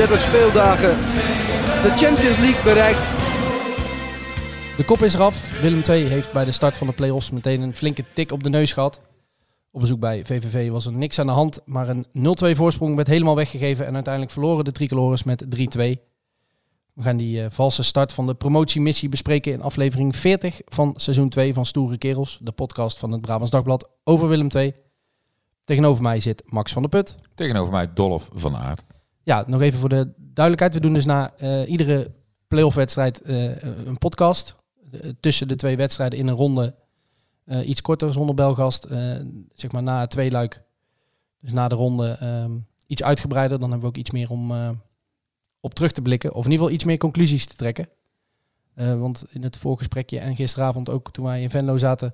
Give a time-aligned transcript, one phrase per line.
[0.00, 0.96] 30 speeldagen
[1.82, 3.10] de Champions League bereikt.
[4.76, 5.60] De kop is eraf.
[5.60, 8.48] Willem II heeft bij de start van de play-offs meteen een flinke tik op de
[8.48, 9.00] neus gehad.
[9.70, 13.08] Op bezoek bij VVV was er niks aan de hand, maar een 0-2 voorsprong werd
[13.08, 15.48] helemaal weggegeven en uiteindelijk verloren de tricolores met 3-2.
[16.94, 21.28] We gaan die eh, valse start van de promotiemissie bespreken in aflevering 40 van seizoen
[21.28, 24.74] 2 van Stoere Kerels, de podcast van het Brabants Dagblad over Willem II.
[25.64, 27.16] Tegenover mij zit Max van der Put.
[27.34, 28.82] Tegenover mij Dolf van Aert.
[29.30, 30.74] Ja, nog even voor de duidelijkheid.
[30.74, 32.12] We doen dus na eh, iedere
[32.48, 34.56] playoff wedstrijd eh, een podcast.
[35.20, 36.74] Tussen de twee wedstrijden in een ronde
[37.44, 38.86] eh, iets korter zonder belgast.
[39.54, 40.62] zeg maar na twee luik.
[41.40, 42.52] Dus na de ronde ehm,
[42.86, 43.58] iets uitgebreider.
[43.58, 44.52] Dan hebben we ook iets meer om
[45.60, 46.30] op terug te blikken.
[46.30, 47.88] Of in ieder geval iets meer conclusies te trekken.
[48.74, 52.12] Want in het voorgesprekje en gisteravond ook toen wij in Venlo zaten...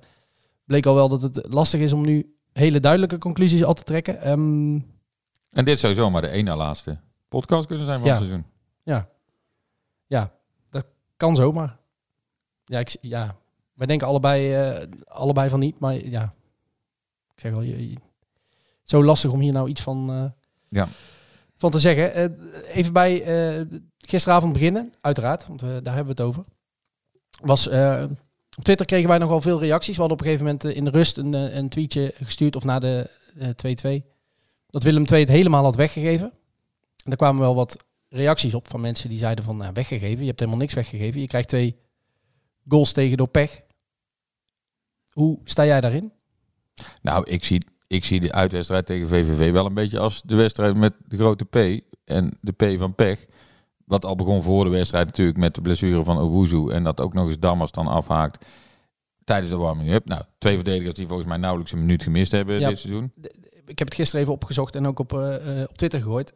[0.65, 4.21] bleek al wel dat het lastig is om nu hele duidelijke conclusies al te trekken.
[4.21, 4.79] Ehm,
[5.51, 8.13] En dit zou zomaar de na laatste podcast kunnen zijn van Ja.
[8.13, 8.45] het seizoen.
[10.09, 10.31] Ja,
[10.69, 10.85] dat
[11.17, 11.77] kan zomaar.
[12.65, 13.35] Ja, ik, ja.
[13.73, 16.33] wij denken allebei, eh, allebei van niet, maar ja,
[17.33, 17.97] ik zeg wel, je, je-
[18.83, 20.25] zo lastig om hier nou iets van, eh,
[20.69, 20.87] Ja.
[21.57, 22.13] van te zeggen.
[22.13, 23.23] Eh, even bij
[23.97, 26.43] gisteravond beginnen, uiteraard, want daar hebben we het over.
[27.41, 27.67] Was,
[28.57, 29.95] op Twitter kregen wij nogal veel reacties.
[29.95, 32.79] We hadden op een gegeven moment in de rust een, een tweetje gestuurd, of na
[32.79, 33.49] de eh,
[34.01, 34.05] 2-2,
[34.69, 36.31] dat Willem II het helemaal had weggegeven.
[37.07, 37.77] En daar kwamen wel wat
[38.09, 40.19] reacties op van mensen die zeiden van nou, weggegeven.
[40.19, 41.21] Je hebt helemaal niks weggegeven.
[41.21, 41.75] Je krijgt twee
[42.67, 43.61] goals tegen door pech.
[45.11, 46.11] Hoe sta jij daarin?
[47.01, 50.75] Nou, ik zie, ik zie de uitwedstrijd tegen VVV wel een beetje als de wedstrijd
[50.75, 53.25] met de grote P en de P van pech.
[53.85, 57.13] Wat al begon voor de wedstrijd natuurlijk met de blessure van Owuzu en dat ook
[57.13, 58.45] nog eens Dammers dan afhaakt
[59.23, 60.05] tijdens de warming-up.
[60.07, 62.69] Nou, twee verdedigers die volgens mij nauwelijks een minuut gemist hebben Ja.
[62.69, 63.11] dit seizoen.
[63.65, 66.33] Ik heb het gisteren even opgezocht en ook op, eh, op Twitter gegooid.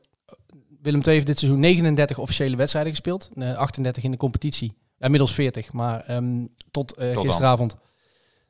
[0.81, 3.29] Willem II heeft dit seizoen 39 officiële wedstrijden gespeeld.
[3.35, 4.73] Eh, 38 in de competitie.
[4.99, 7.75] Inmiddels 40, maar ehm, tot, eh, gisteravond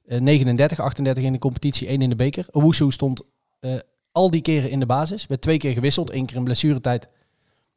[0.05, 2.45] eh, 39, 38 in de competitie, 1 in de beker.
[2.51, 3.79] Owusu stond eh,
[4.11, 5.27] al die keren in de basis.
[5.27, 7.07] Werd twee keer gewisseld, één keer in blessuretijd.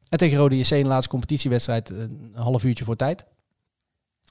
[0.09, 3.25] En tegen Rode JC in de laatste competitiewedstrijd eh, een half uurtje voor tijd.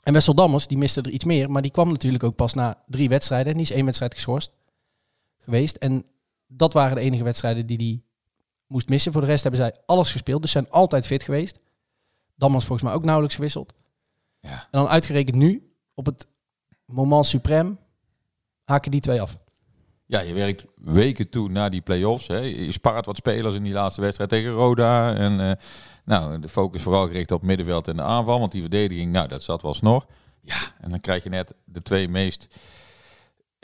[0.02, 2.82] En Wessel Dammers, die miste er iets meer, maar die kwam natuurlijk ook pas na
[2.86, 3.52] drie wedstrijden.
[3.52, 4.52] En die is één wedstrijd geschorst
[5.38, 5.76] geweest.
[5.76, 6.04] En
[6.46, 8.02] dat waren de enige wedstrijden die hij
[8.74, 9.12] moest missen.
[9.12, 11.58] Voor de rest hebben zij alles gespeeld, dus zijn altijd fit geweest.
[12.36, 13.72] Dammers volgens mij ook nauwelijks gewisseld.
[14.40, 14.50] Ja.
[14.50, 16.26] En dan uitgerekend nu, op het
[16.86, 17.76] moment suprême,
[18.64, 19.38] haken die twee af.
[20.06, 22.26] Ja, je werkt weken toe naar die play-offs.
[22.26, 22.38] Hè.
[22.38, 25.14] Je spaart wat spelers in die laatste wedstrijd tegen Roda.
[25.14, 25.52] En eh,
[26.04, 28.38] nou, de focus vooral gericht op middenveld en de aanval.
[28.38, 30.06] Want die verdediging, nou, dat zat wel snor.
[30.40, 32.48] Ja, en dan krijg je net de twee meest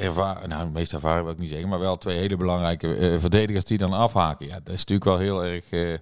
[0.00, 3.64] ervaren, nou, meest ervaren wil ik niet zeggen, maar wel twee hele belangrijke eh, verdedigers
[3.64, 4.46] die dan afhaken.
[4.46, 5.98] Ja, dat is natuurlijk wel heel erg eh,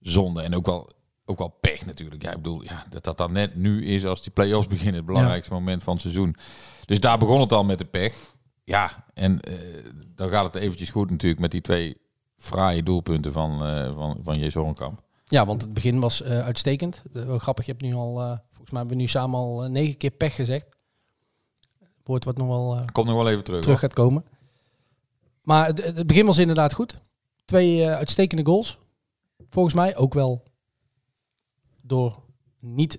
[0.00, 0.42] zonde.
[0.42, 0.90] En ook wel,
[1.24, 2.22] ook wel pech natuurlijk.
[2.22, 5.06] Ja, ik bedoel, ja, dat dat dan net nu is als die play-offs beginnen, het
[5.06, 6.36] belangrijkste moment van het seizoen.
[6.84, 8.14] Dus daar begon het al met de pech.
[8.64, 9.54] Ja, en eh,
[10.14, 11.96] dan gaat het eventjes goed natuurlijk met die twee
[12.36, 13.58] fraaie doelpunten van,
[13.94, 15.02] van, van Jees Horenkamp.
[15.26, 17.02] Ja, want het begin was uitstekend.
[17.12, 20.10] Wel grappig, je hebt nu al, volgens mij hebben we nu samen al negen keer
[20.10, 20.75] pech gezegd.
[22.06, 23.60] Woord wat nog wel eh, Komt nog wel even terug.
[23.60, 23.88] terug hoor.
[23.88, 24.24] gaat komen.
[25.42, 26.94] Maar het, het begin was inderdaad goed.
[27.44, 28.78] Twee eh, uitstekende goals.
[29.50, 30.42] Volgens mij ook wel
[31.82, 32.22] door
[32.60, 32.98] niet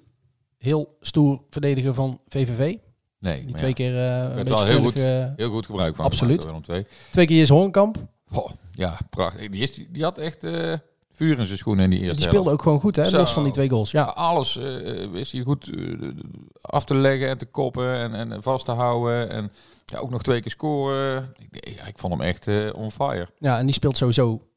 [0.58, 2.78] heel stoer verdediger van VVV.
[3.20, 4.94] Nee, Die twee ja, keer werd beetje wel heel goed,
[5.38, 6.06] heel goed gebruik van.
[6.06, 6.46] Absoluut.
[6.46, 6.86] gemaakt II.
[7.12, 7.98] twee keer is Hoornkamp.
[8.26, 9.50] Goh, ja, prachtig.
[9.50, 10.44] Die, is, die had echt
[11.18, 12.58] vuur in zijn schoenen in die eerste Die speelde helft.
[12.58, 13.06] ook gewoon goed, hè?
[13.06, 13.18] Zo.
[13.18, 13.92] Los van die twee goals.
[13.92, 16.10] Ja, Alles eh, wist hij goed eh,
[16.62, 19.30] af te leggen en te koppen en, en vast te houden.
[19.30, 19.52] En
[19.86, 21.34] ja, ook nog twee keer scoren.
[21.52, 23.30] Ik, ja, ik vond hem echt eh, on fire.
[23.40, 24.48] ja en die speelt sowieso,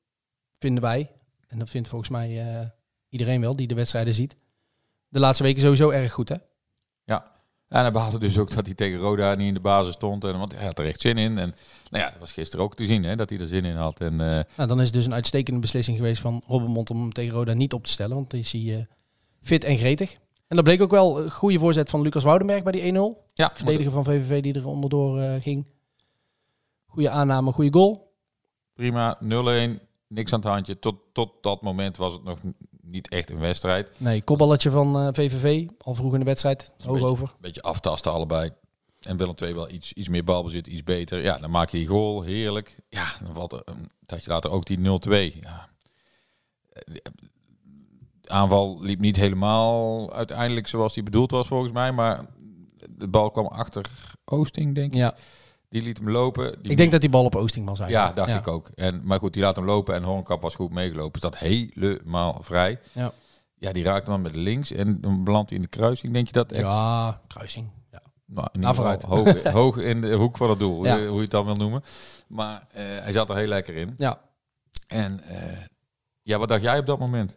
[0.59, 1.11] vinden wij,
[1.49, 2.71] En dat vindt volgens mij
[3.09, 4.37] iedereen wel die de wedstrijden ziet.
[5.09, 6.37] De laatste weken sowieso erg goed, hè?
[7.71, 10.25] En hij behaalde dus ook dat hij tegen Roda niet in de basis stond.
[10.25, 11.39] En, want hij had er echt zin in.
[11.39, 11.55] En
[11.91, 14.01] nou ja, dat was gisteren ook te zien hè, dat hij er zin in had.
[14.01, 17.13] En eh, Nou, dan is het dus een uitstekende beslissing geweest van Robbenmond om hem
[17.13, 18.15] tegen Roda niet op te stellen.
[18.15, 18.85] Want dan is hij eh,
[19.43, 20.13] fit en gretig.
[20.47, 22.97] En dat bleek ook wel een goede voorzet van Lucas Woudenberg bij die 1-0.
[23.35, 25.67] ja, Verdediger van VVV die er onderdoor eh, ging.
[26.87, 28.13] Goede aanname, goede goal.
[28.75, 29.19] prima.
[29.23, 29.27] 0-1,
[30.07, 30.79] niks aan het handje.
[30.79, 32.39] Tot, tot dat moment was het nog
[32.91, 33.91] niet echt een wedstrijd.
[33.97, 36.73] Nee, kopballetje van eh, VVV, al vroeg in de wedstrijd.
[36.85, 37.25] Hoog beetje- over.
[37.29, 38.51] Een beetje aftasten allebei.
[39.01, 41.23] En Willem II wel iets, iets meer balbezit, iets beter.
[41.23, 42.77] Ja, dan maak je die goal, heerlijk.
[42.89, 45.41] Ja, dan valt er een tijdje later ook die 0-2.
[45.41, 45.69] Ja.
[46.73, 46.95] Eh,
[48.21, 51.93] De aanval liep niet helemaal uiteindelijk zoals die bedoeld was volgens mij.
[51.93, 52.27] Maar
[52.91, 53.85] de bal kwam achter
[54.25, 54.99] Oosting, denk ik.
[54.99, 55.15] Ja,
[55.71, 56.63] Die liet hem lopen.
[56.63, 58.69] Die ik denk dat die bal op Oosting was Ja, dacht ik ook.
[58.69, 61.15] En, maar goed, die laat hem lopen en Hornkamp was goed meegelopen.
[61.15, 62.81] Is dat helemaal vrij.
[62.93, 63.13] Ja.
[63.55, 66.13] Ja, die raakte dan met links en dan belandt hij in de kruising.
[66.13, 66.63] Denk je dat echt?
[66.65, 67.69] Ja, kruising.
[67.91, 68.03] Ja.
[68.27, 71.07] Nou, Nou, hoog, hoog in de hoek van het doel, Ja.
[71.07, 71.83] hoe, je het dan wil noemen.
[72.29, 73.95] Maar eh, hij zat er heel lekker in.
[73.97, 74.21] ja,
[74.89, 75.57] En eh,
[76.23, 77.37] ja, wat dacht jij op dat moment?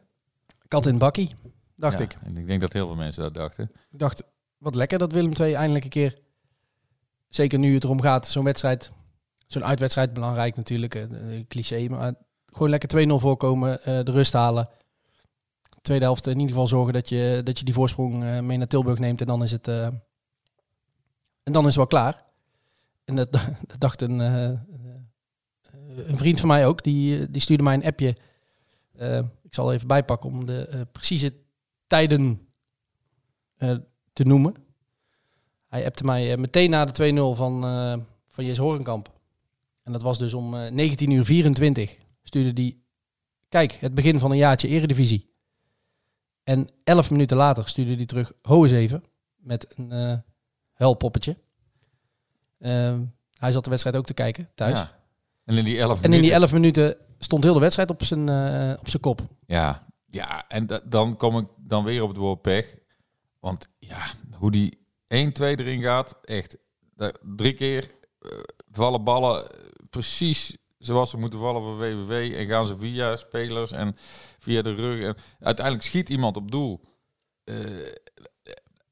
[0.68, 1.36] kat in het bakkie,
[1.76, 2.18] dacht Ja, ik.
[2.24, 3.72] En ik denk dat heel veel mensen dat dachten.
[3.92, 4.24] Ik dacht,
[4.58, 6.18] wat lekker dat Willem II eindelijk een keer,
[7.36, 8.92] zeker nu het erom gaat, zo'n wedstrijd,
[9.48, 12.14] zo'n uitwedstrijd, belangrijk natuurlijk, eh, eh, cliché, maar
[12.46, 14.70] gewoon lekker 2-0 voorkomen, eh, de rust halen.
[15.82, 19.00] Tweede helft in ieder geval zorgen dat je, dat je die voorsprong mee naar Tilburg
[19.00, 20.02] neemt en dan is het, en
[21.44, 22.24] dan is het wel klaar.
[23.06, 23.30] En dat,
[23.78, 28.16] dacht een, een vriend van mij ook, die, die stuurde mij een appje.
[29.44, 31.34] Ik zal even bijpakken om de precieze
[31.88, 32.48] tijden
[34.14, 34.56] te noemen.
[35.74, 37.96] Hij appte mij eh, meteen na de 2-0 van, eh
[38.28, 39.12] van Jes Horenkamp.
[39.84, 41.96] En dat was dus om eh 19 uur 24.
[42.24, 42.84] Stuurde die,
[43.50, 45.30] kijk, het begin van een jaartje eredivisie.
[46.44, 49.04] En 11 minuten later stuurde hij terug, ho eens even,
[49.36, 50.18] met een eh
[50.74, 51.38] huilpoppetje.
[52.60, 53.02] Ehm,
[53.38, 54.80] hij zat de wedstrijd ook te kijken, thuis.
[54.80, 55.00] Ja.
[55.46, 58.30] En in die 11 En in die 11 minuten stond heel de wedstrijd op zijn,
[58.30, 59.22] eh, op zijn kop.
[59.46, 62.76] Ja, ja en da- dan kom ik dan weer op het woord pech.
[63.40, 64.02] Want ja,
[64.38, 64.82] hoe die
[65.14, 66.58] 1-2 erin gaat, echt.
[67.22, 68.32] Drie keer eh,
[68.72, 72.36] vallen ballen eh, precies zoals ze moeten vallen voor VVV.
[72.36, 73.96] En gaan ze via spelers en
[74.40, 75.04] via de rug.
[75.04, 76.82] En uiteindelijk schiet iemand op doel.
[77.44, 77.56] Eh,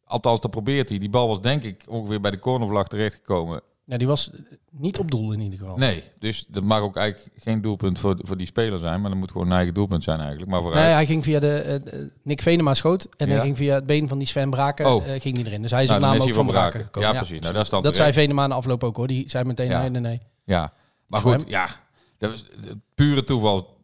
[0.03, 0.97] althans, dat probeert hij.
[0.97, 3.61] Die bal was denk ik ongeveer bij de cornervlag terechtgekomen.
[3.91, 4.31] Ja, die was
[4.69, 5.77] niet op doel in ieder geval.
[5.77, 9.01] Nee, dus dat mag ook eigenlijk geen doelpunt voor, voor die speler zijn.
[9.01, 10.51] Maar dat moet gewoon een eigen doelpunt zijn eigenlijk.
[10.51, 10.83] Maar vooruit.
[10.85, 13.33] Nee, hij ging via de eh, eh, Nick Venema schoot en Ja.
[13.33, 15.07] hij ging via het been van die Sven Braken Oh.
[15.07, 15.61] eh, ging die erin.
[15.61, 16.85] Dus hij is Nou, op naam is ook van Braken Braken.
[16.85, 17.09] gekomen.
[17.09, 17.39] Ja, precies.
[17.39, 18.13] Nou, dat dat zei.
[18.13, 19.07] Venema na afloop ook hoor.
[19.07, 19.79] Die zei meteen Ja.
[19.81, 20.21] nee, nee, nee.
[20.43, 20.73] Ja,
[21.07, 21.67] maar goed, ja.
[22.17, 22.45] Dat was
[22.95, 23.77] pure toeval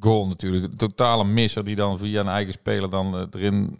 [0.00, 0.64] goal natuurlijk.
[0.64, 3.78] Een totale misser die dan via een eigen speler dan erin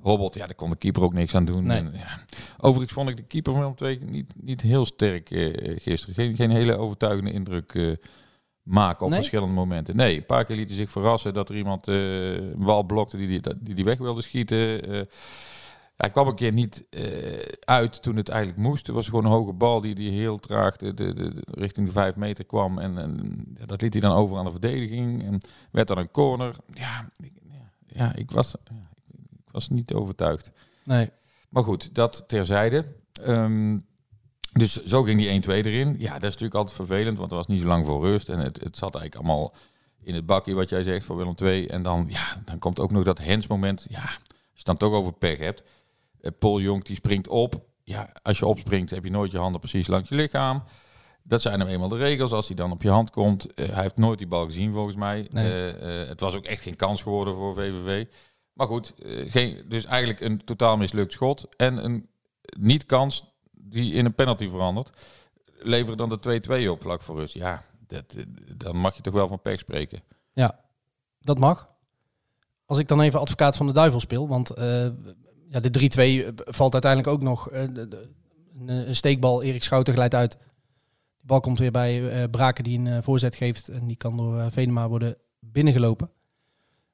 [0.00, 0.34] hobbelt.
[0.34, 1.66] Ja, daar kon de keeper ook niks aan doen.
[1.66, 1.78] Nee.
[1.78, 2.24] En, ja.
[2.58, 6.14] Overigens vond ik de keeper van twee niet, niet heel sterk eh, gisteren.
[6.14, 7.92] Geen, geen hele overtuigende indruk eh,
[8.62, 9.18] maken op Nee?
[9.18, 9.96] verschillende momenten.
[9.96, 13.16] Nee, een paar keer liet hij zich verrassen dat er iemand eh, een bal blokte
[13.16, 14.58] die die, die die weg wilde schieten.
[15.96, 16.84] Hij kwam een keer niet
[17.60, 18.86] uit toen het eigenlijk moest.
[18.86, 21.92] Het was gewoon een hoge bal die, die heel traag de, de, de, richting de
[21.92, 22.78] vijf meter kwam.
[22.78, 25.22] En, en dat liet hij dan over aan de verdediging.
[25.22, 26.56] En werd dan een corner.
[26.72, 27.32] Ja, ik,
[27.86, 28.89] ja, ik, was, ja,
[29.52, 30.50] was niet overtuigd.
[30.84, 31.10] nee.
[31.48, 32.84] Maar goed, dat terzijde.
[33.24, 33.78] Ehm,
[34.52, 35.94] dus zo ging die 1-2 erin.
[35.98, 38.28] Ja, dat is natuurlijk altijd vervelend, want er was niet zo lang voor rust.
[38.28, 39.54] En het, het zat eigenlijk allemaal
[40.02, 41.66] in het bakje, wat jij zegt, voor Willem II.
[41.66, 43.86] En dan, ja, dan komt ook nog dat Hens-moment.
[43.88, 44.12] Ja, als
[44.52, 45.62] je het dan toch over pech hebt.
[46.20, 47.64] Eh, Paul Jonk die springt op.
[47.84, 50.62] Ja, als je opspringt heb je nooit je handen precies langs je lichaam.
[51.22, 52.32] Dat zijn nou eenmaal de regels.
[52.32, 53.54] Als hij dan op je hand komt.
[53.54, 55.28] eh, hij heeft nooit die bal gezien volgens mij.
[55.30, 55.70] Nee.
[55.70, 58.06] Eh, het was ook echt geen kans geworden voor VVV.
[58.52, 61.48] Maar goed, eh, geen, dus eigenlijk een totaal mislukt schot.
[61.56, 62.08] En een
[62.58, 64.96] niet-kans die in een penalty verandert.
[65.58, 67.34] Leveren dan de 2-2 op vlak voor rust.
[67.34, 68.24] Ja, dat, eh,
[68.56, 70.00] dan mag je toch wel van pech spreken.
[70.32, 70.60] Ja,
[71.20, 71.68] dat mag.
[72.64, 74.88] Als ik dan even advocaat van de duivel speel, want eh,
[75.48, 78.10] ja, de 3-2 valt uiteindelijk ook nog de-
[78.66, 79.42] een, steekbal.
[79.42, 80.32] Erik Schouten glijdt uit.
[81.20, 84.88] De bal komt weer bij Braken die een voorzet geeft en die kan door Venema
[84.88, 86.10] worden binnengelopen.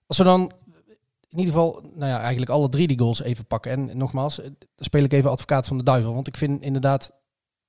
[0.06, 0.52] Als we dan
[1.28, 3.72] in ieder geval, nou ja, eigenlijk alle drie die goals even pakken.
[3.72, 7.12] En nogmaals, eh, dan speel ik even advocaat van de duivel, want ik vind inderdaad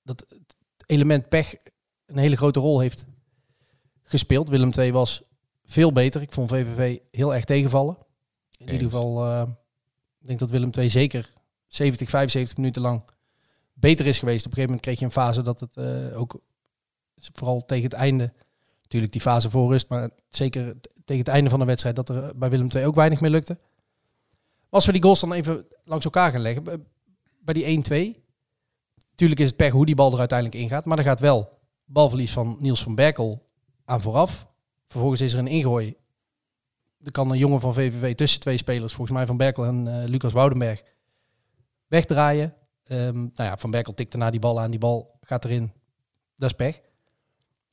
[0.03, 1.55] dat het element pech
[2.05, 3.05] een hele grote rol heeft
[4.03, 4.49] gespeeld.
[4.49, 5.23] Willem II was
[5.65, 6.21] veel beter.
[6.21, 7.97] Ik vond VVV heel erg tegenvallen.
[8.57, 8.71] In Eens.
[8.71, 9.41] ieder geval, eh,
[10.19, 11.33] ik denk dat Willem II zeker
[11.67, 13.03] 70, 75 minuten lang
[13.73, 14.45] beter is geweest.
[14.45, 16.41] Op een gegeven moment kreeg je een fase dat het eh, ook,
[17.15, 18.33] vooral tegen het einde,
[18.81, 20.75] natuurlijk die fase voor rust, maar zeker
[21.07, 23.57] tegen het einde van de wedstrijd dat er bij Willem II ook weinig meer lukte.
[24.69, 28.23] Als we die goals dan even langs elkaar gaan leggen, bij- die 1-2,
[29.15, 31.49] tuurlijk is het pech hoe die bal er uiteindelijk ingaat, maar er gaat wel
[31.85, 33.45] balverlies van Niels van Berkel
[33.85, 34.47] aan vooraf.
[34.87, 35.95] Vervolgens is er een ingooi.
[37.03, 40.09] Er kan een jongen van VVV tussen twee spelers, volgens mij Van Berkel en eh,
[40.09, 40.83] Lucas Woudenberg,
[41.87, 42.53] wegdraaien.
[42.83, 45.71] Ehm, nou ja, Van Berkel tikt daarna die bal aan, die bal gaat erin.
[46.35, 46.81] Dat is pech.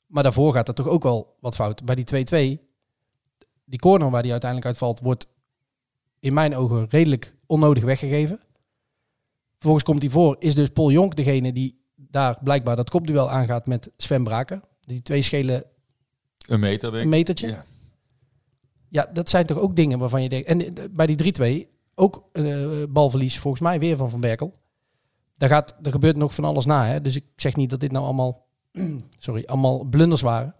[0.07, 1.85] Maar daarvoor gaat er toch ook wel wat fout.
[1.85, 2.61] Bij die 2-2,
[3.65, 5.27] die corner waar die uiteindelijk uitvalt, wordt
[6.21, 8.41] in mijn ogen redelijk onnodig weggegeven.
[9.53, 13.67] Vervolgens komt hij voor, is dus Paul Jonk degene die daar blijkbaar dat kopduel aangaat
[13.67, 14.63] met Sven Braken.
[14.81, 15.65] Die twee schelen
[16.49, 17.49] Een meter, denk een metertje.
[17.49, 17.65] Ja.
[18.89, 19.09] Ja.
[19.13, 20.49] dat zijn toch ook dingen waarvan je denkt...
[20.49, 24.53] En eh, bij die 3-2 ook eh, balverlies volgens mij weer van Van Berkel.
[25.37, 26.87] Daar, gaat, er gebeurt nog van alles na.
[26.87, 27.01] Hè?
[27.01, 28.47] Dus ik zeg niet dat dit nou allemaal,
[29.19, 30.55] sorry, allemaal blunders waren.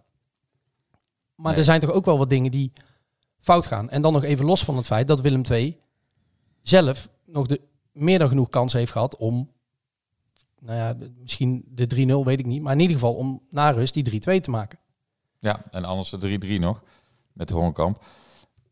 [1.35, 1.57] Maar Nee.
[1.59, 2.71] er zijn toch ook wel wat dingen die
[3.45, 3.89] fout gaan.
[3.89, 5.79] En dan nog even los van het feit dat Willem II
[6.61, 7.61] zelf nog de,
[7.91, 9.53] meer dan genoeg kans heeft gehad om...
[10.59, 12.61] Nou ja, misschien de 3-0, weet ik niet.
[12.61, 14.79] Maar in ieder geval om na rust die 3-2 te maken.
[15.39, 16.83] Ja, en anders de 3-3 nog.
[17.33, 18.03] Met Hongenkamp.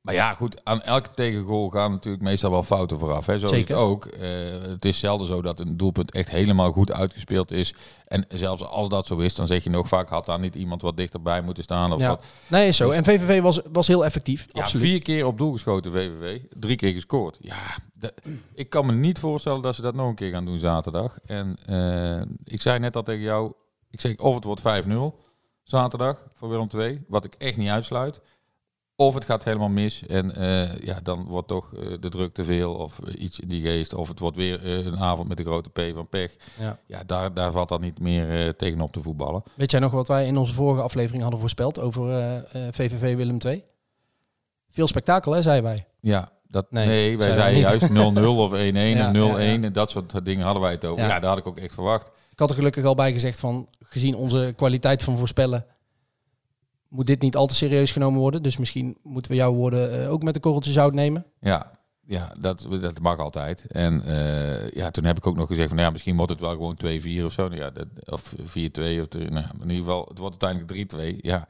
[0.03, 3.25] Maar ja, goed, aan elke tegengoal gaan natuurlijk meestal wel fouten vooraf.
[3.25, 3.37] Hè.
[3.39, 3.63] Zo Zeker.
[3.63, 4.05] is het ook.
[4.05, 4.29] Eh,
[4.61, 7.73] het is zelden zo dat een doelpunt echt helemaal goed uitgespeeld is.
[8.07, 10.09] En zelfs als dat zo is, dan zeg je nog vaak...
[10.09, 12.07] had daar niet iemand wat dichterbij moeten staan of Ja.
[12.07, 12.25] wat.
[12.47, 12.87] Nee, is zo.
[12.87, 14.47] Dus- En VVV was, was heel effectief.
[14.51, 14.85] Ja, absoluut.
[14.87, 16.41] vier keer op doel geschoten VVV.
[16.49, 17.37] Drie keer gescoord.
[17.39, 17.57] Ja,
[17.93, 18.13] de-
[18.53, 21.17] ik kan me niet voorstellen dat ze dat nog een keer gaan doen zaterdag.
[21.25, 23.51] En eh, ik zei net al tegen jou...
[23.89, 25.19] Ik zeg of het wordt 5-0
[25.63, 27.03] zaterdag voor Willem II.
[27.07, 28.21] Wat ik echt niet uitsluit.
[29.03, 32.43] Of het gaat helemaal mis en eh, ja, dan wordt toch eh, de druk te
[32.43, 33.93] veel of eh, iets in die geest.
[33.93, 36.35] Of het wordt weer een avond met de grote P van pech.
[36.59, 36.79] Ja.
[36.85, 39.43] Ja, daar, daar valt dan niet meer tegenop te voetballen.
[39.55, 43.63] Weet jij nog wat wij in onze vorige aflevering hadden voorspeld over VVV Willem II?
[44.69, 45.85] Veel spektakel, hè, zeiden wij.
[45.99, 47.93] Ja, dat, Nee, nee, wij zeiden juist 0-0
[48.25, 49.61] of 1-1 Ja, of 0-1 ja, ja.
[49.61, 51.03] en dat soort dingen hadden wij het over.
[51.03, 51.09] Ja.
[51.09, 52.07] Ja, daar had ik ook echt verwacht.
[52.31, 55.65] Ik had er gelukkig al bij gezegd van, gezien onze kwaliteit van voorspellen,
[56.93, 58.43] moet dit niet al te serieus genomen worden.
[58.43, 61.25] Dus misschien moeten we jouw woorden eh, ook met een korreltje zout nemen.
[61.39, 63.65] Ja, ja dat, dat mag altijd.
[63.67, 66.51] En eh, ja, toen heb ik ook nog gezegd van ja, misschien wordt het wel
[66.51, 67.47] gewoon 2-4 of zo.
[67.47, 71.21] Nou Ja, dat, of 4-2 of nou, in ieder geval, het wordt uiteindelijk 3-2.
[71.21, 71.47] Ja,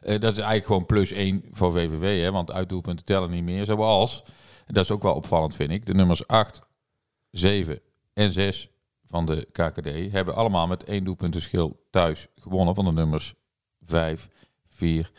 [0.00, 3.64] Eh, dat is eigenlijk gewoon plus 1 voor VVV, hè, want uitdoelpunten tellen niet meer.
[3.64, 4.24] Zoals,
[4.66, 6.60] dat is ook wel opvallend vind ik, de nummers 8,
[7.30, 7.80] 7
[8.14, 8.70] en 6
[9.04, 13.34] van de KKD hebben allemaal met één doelpuntenschil thuis gewonnen van de nummers
[13.84, 14.28] 5,
[14.78, 15.10] 4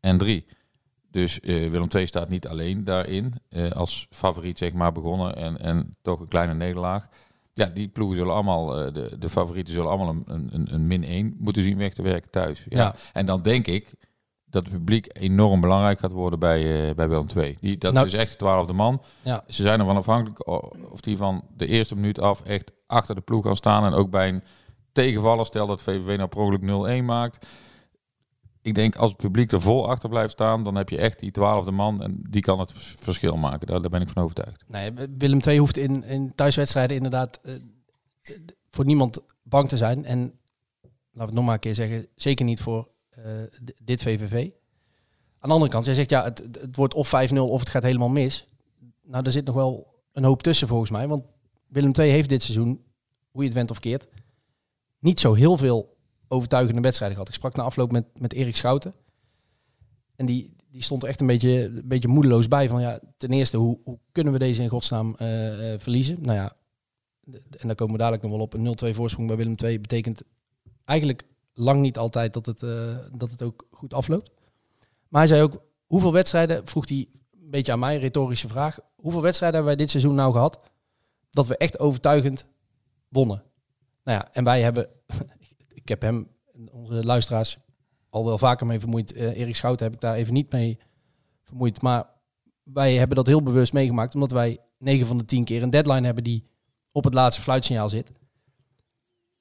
[0.00, 0.46] en 3.
[1.10, 3.34] Dus eh, Willem II staat niet alleen daarin.
[3.48, 7.08] eh, als favoriet zeg maar begonnen en, en toch een kleine nederlaag.
[7.52, 11.04] Ja, die ploegen zullen allemaal, eh, de, de favorieten zullen allemaal een, een, een min
[11.04, 12.64] 1 moeten zien weg te werken thuis.
[12.68, 12.78] Ja.
[12.78, 12.94] Ja.
[13.12, 13.94] En dan denk ik
[14.44, 17.56] dat het publiek enorm belangrijk gaat worden bij, bij Willem II.
[17.60, 19.02] Die, dat Nou- is echt de twaalfde man.
[19.22, 19.44] Ja.
[19.48, 20.46] Ze zijn ervan afhankelijk
[20.92, 23.84] of die van de eerste minuut af echt achter de ploeg kan staan.
[23.84, 24.42] En ook bij een
[24.92, 27.46] tegenvaller, stel dat VVV nou per ongeluk 0-1 maakt.
[28.62, 31.30] Ik denk als het publiek er vol achter blijft staan, dan heb je echt die
[31.30, 33.66] twaalfde man en die kan het vers- verschil maken.
[33.66, 34.64] Daar, ben ik van overtuigd.
[34.66, 37.54] Nee, Willem II hoeft in, in thuiswedstrijden inderdaad eh,
[38.70, 40.04] voor niemand bang te zijn.
[40.04, 40.38] En laten
[41.12, 43.24] we het nog maar een keer zeggen, zeker niet voor eh,
[43.82, 44.50] dit VVV.
[45.38, 47.82] Aan de andere kant, jij zegt ja, het, het wordt of 5-0 of het gaat
[47.82, 48.46] helemaal mis.
[49.02, 51.08] Nou, er zit nog wel een hoop tussen volgens mij.
[51.08, 51.24] Want
[51.66, 52.84] Willem II heeft dit seizoen,
[53.30, 54.06] hoe je het went of keert,
[54.98, 55.96] niet zo heel veel
[56.30, 57.32] overtuigende wedstrijden gehad.
[57.32, 58.94] Ik sprak na afloop met, met Erik Schouten.
[60.16, 62.68] En die, die stond er echt een beetje, een beetje moedeloos bij.
[62.68, 66.16] Van ja, ten eerste, hoe, hoe kunnen we deze in godsnaam eh, eh, verliezen?
[66.22, 66.56] Nou ja,
[67.32, 68.54] en daar komen we dadelijk nog wel op.
[68.54, 70.22] Een 0-2 voorsprong bij Willem II betekent
[70.84, 71.22] eigenlijk
[71.54, 74.30] lang niet altijd dat het, eh, dat het ook goed afloopt.
[75.08, 77.08] Maar hij zei ook, hoeveel wedstrijden, vroeg hij
[77.42, 78.78] een beetje aan mij, retorische vraag.
[78.96, 80.70] Hoeveel wedstrijden hebben wij dit seizoen nou gehad
[81.30, 82.46] dat we echt overtuigend
[83.08, 83.42] wonnen?
[84.04, 84.88] Nou ja, en wij hebben,
[85.90, 86.28] heb hem,
[86.72, 87.58] onze luisteraars,
[88.10, 89.12] al wel vaker mee vermoeid.
[89.12, 90.78] Eh, Erik Schouten heb ik daar even niet mee
[91.42, 91.82] vermoeid.
[91.82, 92.06] Maar
[92.62, 96.04] wij hebben dat heel bewust meegemaakt, omdat wij 9 van de 10 keer een deadline
[96.04, 96.44] hebben die
[96.92, 98.12] op het laatste fluitsignaal zit.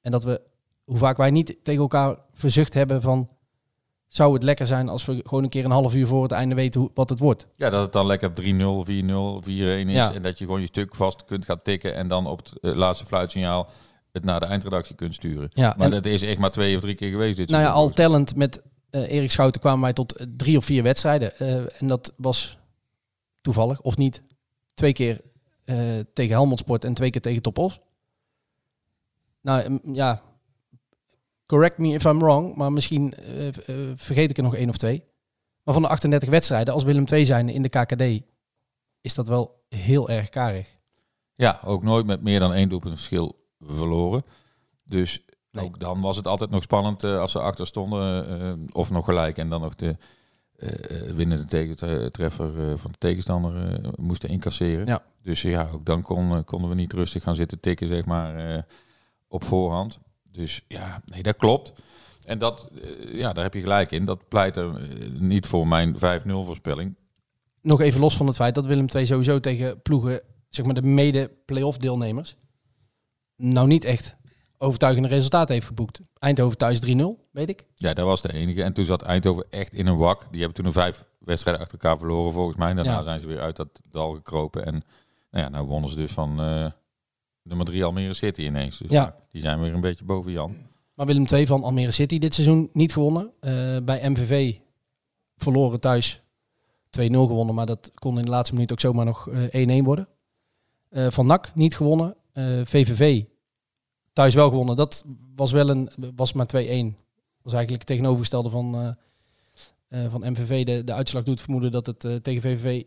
[0.01, 0.41] En dat we,
[0.83, 3.29] hoe vaak wij niet tegen elkaar verzucht hebben van,
[4.07, 6.55] zou het lekker zijn als we gewoon een keer een half uur voor het einde
[6.55, 7.47] weten hoe, wat het wordt.
[7.55, 9.93] Ja, dat het dan lekker 3-0, 4-0, 4-1 is.
[9.93, 10.13] Ja.
[10.13, 12.75] En dat je gewoon je stuk vast kunt gaan tikken en dan op het eh,
[12.75, 13.69] laatste fluitsignaal
[14.11, 15.49] het naar de eindredactie kunt sturen.
[15.53, 17.89] Ja, Maar dat is echt maar twee of drie keer geweest dit Nou ja, al
[17.89, 21.37] tellend met eh, Erik Schouten kwamen wij tot eh, drie of vier wedstrijden.
[21.37, 22.57] Eh, en dat was
[23.41, 24.23] toevallig, of niet,
[24.73, 25.21] twee keer
[26.13, 27.79] tegen Helmond Sport en twee keer tegen Topos.
[29.41, 30.21] Nou ja,
[31.45, 33.13] correct me if I'm wrong, maar misschien
[33.95, 35.03] vergeet ik er nog één of twee.
[35.63, 38.25] Maar van de 38 wedstrijden, als Willem II zijn in de KKD,
[39.01, 40.77] is dat wel heel erg karig.
[41.35, 44.23] Ja, ook nooit met meer dan één doelpunt verschil verloren.
[44.85, 45.65] Dus Nee.
[45.65, 48.27] ook dan was het altijd nog spannend eh, als ze achter stonden.
[48.41, 49.97] eh, of nog gelijk en dan nog de
[50.55, 50.69] eh,
[51.07, 54.85] eh, winnende tegentreffer eh, van de tegenstander eh, moesten incasseren.
[54.85, 55.03] Ja.
[55.23, 58.35] Dus ja, ook dan kon, eh, konden we niet rustig gaan zitten tikken, zeg maar,
[58.35, 58.61] eh,
[59.27, 59.99] op voorhand.
[60.31, 61.73] Dus ja, nee, dat klopt.
[62.25, 64.05] En dat, eh, ja, daar heb je gelijk in.
[64.05, 66.95] Dat pleit er eh, niet voor mijn 5-0 voorspelling.
[67.61, 70.81] Nog even los van het feit dat Willem II sowieso tegen ploegen, zeg maar de
[70.81, 72.35] mede-playoff deelnemers,
[73.41, 74.17] nou niet echt
[74.57, 76.01] overtuigende resultaten heeft geboekt.
[76.13, 76.89] Eindhoven thuis 3-0,
[77.31, 77.63] weet ik.
[77.75, 78.63] Ja, dat was de enige.
[78.63, 80.27] En toen zat Eindhoven echt in een wak.
[80.31, 82.73] Die hebben toen een vijf wedstrijden achter elkaar verloren volgens mij.
[82.73, 83.03] Daarna Ja.
[83.03, 84.65] zijn ze weer uit dat dal gekropen.
[84.65, 84.83] En
[85.31, 86.71] nou ja, nou wonnen ze dus van eh,
[87.43, 88.77] nummer drie Almere City ineens.
[88.77, 89.15] Dus Ja.
[89.31, 90.55] die zijn weer een beetje boven Jan.
[90.93, 93.31] Maar Willem II van Almere City dit seizoen niet gewonnen.
[93.39, 94.55] Eh, bij MVV
[95.37, 96.21] verloren thuis
[96.89, 99.43] 2-0 gewonnen, maar dat kon in de laatste minuut ook zomaar nog eh,
[99.81, 100.07] 1-1 worden.
[100.89, 102.15] Eh, van NAC niet gewonnen.
[102.39, 103.23] Eh, VVV
[104.13, 104.75] thuis wel gewonnen.
[104.75, 105.05] Dat
[105.35, 106.97] was wel een was maar 2-1.
[107.41, 110.65] was eigenlijk het tegenovergestelde van, eh, eh, van MVV.
[110.65, 112.83] De, de uitslag doet vermoeden dat het eh, tegen VVV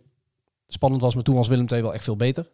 [0.67, 2.51] spannend was, maar toen was Willem II wel echt veel beter.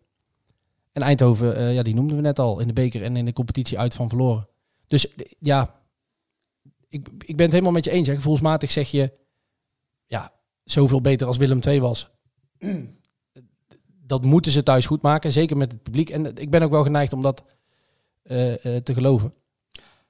[0.92, 3.32] En Eindhoven, eh, ja, die noemden we net al in de beker en in de
[3.32, 4.48] competitie uit van verloren.
[4.86, 5.80] Dus eh, ja,
[6.88, 8.08] ik, ik ben het helemaal met je eens.
[8.08, 8.14] Hè.
[8.14, 9.12] Gevoelsmatig zeg je,
[10.06, 10.32] ja,
[10.64, 12.10] zoveel beter als Willem II was.
[14.08, 16.10] Dat moeten ze thuis goed maken, zeker met het publiek.
[16.10, 17.44] En ik ben ook wel geneigd om dat
[18.22, 19.34] eh, eh, te geloven.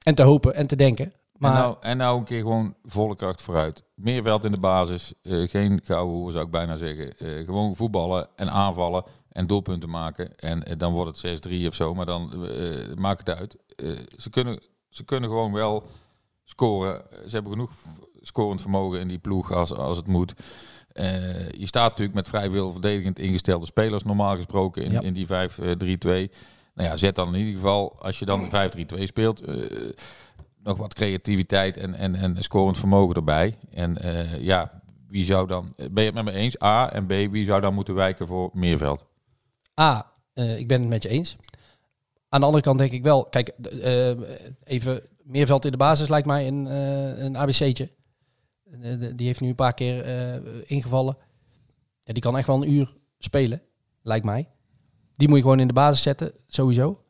[0.03, 1.13] En te hopen en te denken.
[1.37, 3.83] Maar En, nou, en nou een keer gewoon volle kracht vooruit.
[3.93, 5.13] Meer veld in de basis.
[5.21, 7.13] eh, geen gouden hoer zou ik bijna zeggen.
[7.45, 10.35] Gewoon voetballen en aanvallen en doelpunten maken.
[10.35, 11.93] En dan wordt het 6-3 of zo.
[11.93, 12.47] Maar dan
[12.97, 13.55] maakt het uit.
[14.17, 15.83] Ze, kunnen, ze kunnen gewoon wel
[16.45, 17.03] scoren.
[17.09, 17.71] Ze hebben genoeg
[18.21, 20.33] scorend vermogen in die ploeg als, als het moet.
[20.91, 25.01] Eh, je staat natuurlijk met vrij veel verdedigend ingestelde spelers normaal gesproken in, Ja.
[25.01, 26.31] in die 5-3-2.
[26.73, 29.55] Nou ja, zet dan in ieder geval, als je dan 5-3-2 speelt, eh,
[30.63, 33.55] nog wat creativiteit en, en, en scorend vermogen erbij.
[33.71, 36.61] En eh, ja, wie zou dan, ben je het met me eens?
[36.63, 39.05] A en B, wie zou dan moeten wijken voor Meerveld?
[39.81, 41.35] A, eh, ik ben het met je eens.
[42.29, 44.09] Aan de andere kant denk ik wel, kijk, eh,
[44.63, 47.89] even Meerveld in de basis lijkt mij een, eh, een ABC'tje.
[48.71, 51.17] Eh, die heeft nu een paar keer eh, ingevallen.
[52.03, 53.61] Ja, die kan echt wel een uur spelen,
[54.01, 54.49] lijkt mij.
[55.13, 57.03] Die moet je gewoon in de basis zetten, sowieso.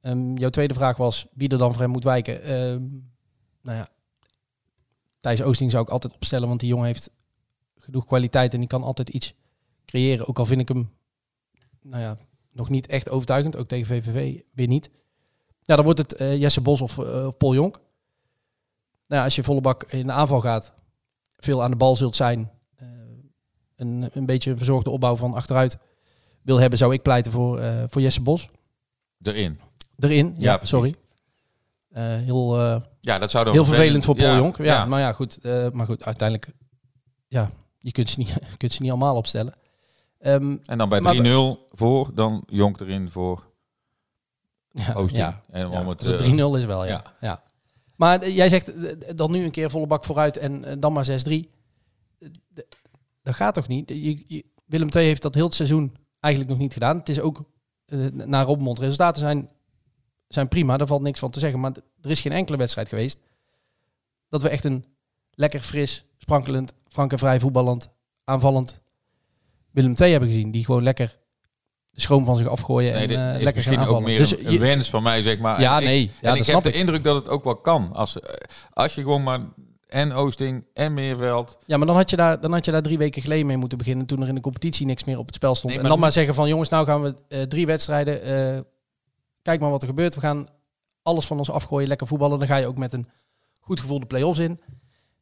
[0.00, 2.42] Ehm, jouw tweede vraag was wie er dan voor hem moet wijken.
[2.42, 2.82] Ehm,
[3.62, 3.88] nou ja,
[5.20, 7.10] Thijs Oosting zou ik altijd opstellen, want die jongen heeft
[7.76, 9.34] genoeg kwaliteit en die kan altijd iets
[9.84, 10.28] creëren.
[10.28, 10.90] Ook al vind ik hem
[11.82, 12.16] nou ja,
[12.52, 14.90] nog niet echt overtuigend, ook tegen VVV weer niet.
[15.62, 17.80] Ja, dan wordt het eh, Jesse Bos of, of Paul Jonk.
[19.08, 20.72] Nou als je volle bak in de aanval gaat,
[21.36, 22.86] veel aan de bal zult zijn, eh,
[23.76, 25.78] een, een beetje een verzorgde opbouw van achteruit
[26.42, 28.50] wil hebben, zou ik pleiten voor, eh, voor Jesse Bos.
[29.22, 29.60] Erin.
[29.98, 30.94] Erin, ja, Ja, sorry.
[31.88, 32.56] Eh, heel
[33.00, 34.56] Ja, dat zou dan heel vervelend voor Paul ja, Jonk.
[34.56, 35.38] Ja, maar ja, goed.
[35.72, 36.52] maar goed, uiteindelijk,
[37.28, 39.54] ja, je kunt ze niet, je kunt ze niet allemaal opstellen.
[40.18, 43.46] Ehm, En dan bij Maar 3-0 voor, dan Jonk erin voor
[44.70, 45.22] ja, Oosting.
[45.22, 47.02] ja, En Ja, om het, als het eh, 3-0 is wel, ja.
[47.20, 47.42] ja.
[47.98, 50.92] Maar eh, jij zegt eh, dan nu een keer volle bak vooruit en eh, dan
[50.92, 51.10] maar 6-3.
[51.10, 52.66] Eh, d-
[53.22, 53.88] Dat gaat toch niet?
[54.66, 56.96] Willem II heeft dat heel het seizoen eigenlijk nog niet gedaan.
[56.98, 57.44] Het is ook
[57.84, 58.78] eh, naar Robbenmond.
[58.78, 59.48] Resultaten zijn,
[60.28, 61.60] zijn prima, daar valt niks van te zeggen.
[61.60, 63.18] Maar er is geen enkele wedstrijd geweest
[64.28, 64.84] dat we echt een
[65.30, 67.90] lekker fris, sprankelend, frank en vrij voetballend,
[68.24, 68.82] aanvallend
[69.70, 70.50] Willem II hebben gezien.
[70.50, 71.18] Die gewoon lekker
[72.00, 74.58] schroom van zich afgooien Nee, en is lekker gaan misschien ook meer Dus een, je-
[74.58, 75.60] wens van mij, zeg maar.
[75.60, 76.00] Ja, En ik- nee.
[76.02, 76.74] Ja, en dat ik heb de ik.
[76.74, 77.90] indruk dat het ook wel kan.
[77.92, 78.34] Als, eh,
[78.72, 79.40] als je gewoon maar
[79.88, 81.58] en Oosting en Meerveld.
[81.66, 83.78] Ja, maar dan had, je daar, dan had je daar drie weken geleden mee moeten
[83.78, 84.06] beginnen.
[84.06, 85.72] Toen er in de competitie niks meer op het spel stond.
[85.74, 88.20] Nee, en dan maar zeggen van jongens, nou gaan we eh, drie wedstrijden.
[89.42, 90.14] kijk maar wat er gebeurt.
[90.14, 90.46] We gaan
[91.02, 92.38] alles van ons afgooien, lekker voetballen.
[92.38, 93.08] Dan ga je ook met een
[93.60, 94.60] goed gevoel de play-offs in.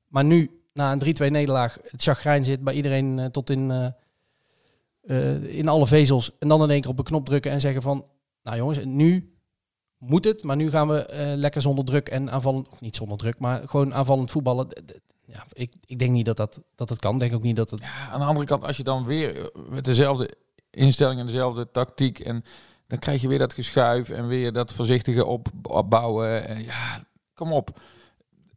[0.08, 3.94] Maar nu, na een 3-2 nederlaag, het chagrijn zit bij iedereen tot in,
[5.06, 6.30] eh, in alle vezels.
[6.38, 8.04] En dan in één keer op een knop drukken en zeggen van...
[8.42, 9.36] Nou jongens, nu
[9.98, 10.42] moet het.
[10.42, 12.68] Maar nu gaan we eh, lekker zonder druk en aanvallend...
[12.68, 14.68] Of niet zonder druk, maar gewoon aanvallend voetballen.
[15.26, 17.18] Ja, ik, ik denk niet dat dat, dat het kan.
[17.18, 17.80] Denk ook niet dat het...
[17.80, 20.30] Ja, aan de andere kant, als je dan weer eh, met dezelfde
[20.70, 22.18] instelling en dezelfde tactiek.
[22.18, 22.44] En
[22.86, 26.48] dan krijg je weer dat geschuif en weer dat voorzichtige op, opbouwen.
[26.48, 27.80] En ja, kom op.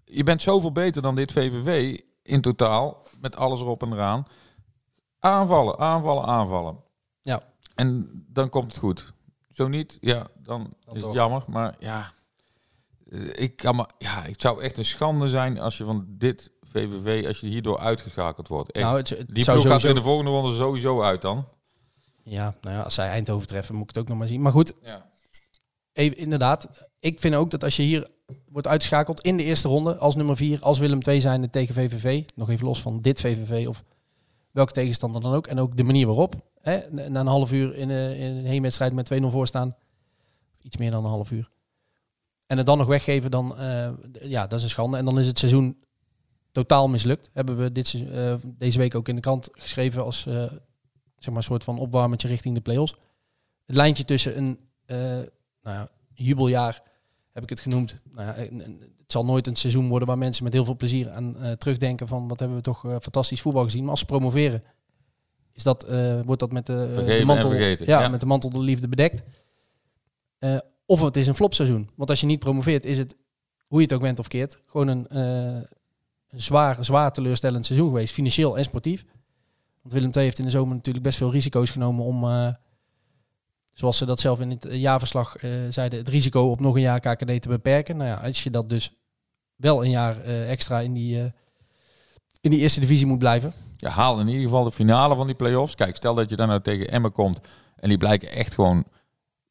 [0.05, 3.05] Je bent zoveel beter dan dit VVV in totaal.
[3.21, 4.25] Met alles erop en eraan.
[5.19, 6.77] Aanvallen, aanvallen, aanvallen.
[7.21, 7.41] Ja.
[7.75, 9.13] En dan komt het goed.
[9.49, 11.43] Zo niet, ja, dan, Dan is het jammer.
[11.47, 12.11] Maar ja,
[13.09, 16.51] eh, ik kan maar, ja, het zou echt een schande zijn als je van dit
[16.61, 18.71] VVV als je hierdoor uitgeschakeld wordt.
[18.71, 18.85] Echt.
[18.85, 21.45] Nou, het, het die zou ploeg gaat in de volgende ronde sowieso uit dan.
[22.23, 24.41] Ja, nou ja, als zij Eindhoven treffen, moet ik het ook nog maar zien.
[24.41, 25.09] Maar goed, Ja.
[25.93, 26.69] even, inderdaad.
[26.99, 28.07] Ik vind ook dat als je hier
[28.49, 32.23] wordt uitgeschakeld in de eerste ronde, als nummer 4, als Willem 2 zijn tegen VVV,
[32.35, 33.83] nog even los van dit VVV of
[34.51, 37.89] welke tegenstander dan ook, en ook de manier waarop, hè, na een half uur in,
[37.89, 39.75] een- in een heenwedstrijd met 2-0 voor staan,
[40.61, 41.49] iets meer dan een half uur,
[42.45, 44.97] en het dan nog weggeven, dan, eh, ja, dat is een schande.
[44.97, 45.77] En dan is het seizoen
[46.51, 47.29] totaal mislukt.
[47.33, 51.35] Hebben we dit, eh, deze week ook in de krant geschreven als eh, zeg maar
[51.35, 52.95] een soort van opwarmertje richting de play-offs.
[53.65, 54.97] Het lijntje tussen een eh,
[55.61, 56.83] nou ja, jubeljaar,
[57.39, 57.99] heb ik het genoemd.
[58.11, 58.33] Nou ja,
[59.09, 62.07] het zal nooit een seizoen worden waar mensen met heel veel plezier aan eh, terugdenken
[62.07, 63.81] van wat hebben we toch eh, fantastisch voetbal gezien.
[63.81, 64.63] Maar als ze promoveren,
[65.53, 68.07] is dat, eh, wordt dat met de, de mantel, vergeten, Ja, ja.
[68.07, 69.23] met de mantel de liefde bedekt.
[70.85, 71.89] Of het is een flopseizoen.
[71.95, 73.15] Want als je niet promoveert, is het,
[73.67, 75.67] hoe je het ook bent of keert, gewoon een, een
[76.35, 79.05] zwaar, zwaar teleurstellend seizoen geweest, financieel en sportief.
[79.81, 82.23] Want Willem II heeft in de zomer natuurlijk best veel risico's genomen om,
[83.79, 86.81] zoals ze dat zelf in het eh, jaarverslag eh, zeiden, het risico op nog een
[86.81, 87.97] jaar KKD te beperken.
[87.97, 88.91] Nou ja, als je dat dus
[89.55, 91.33] wel een jaar eh, extra in die,
[92.41, 93.53] in die eerste divisie moet blijven.
[93.75, 95.75] Ja, haal in ieder geval de finale van die play-offs.
[95.75, 97.39] Kijk, stel dat je dan nou tegen Emmen komt
[97.75, 98.85] en die blijken echt gewoon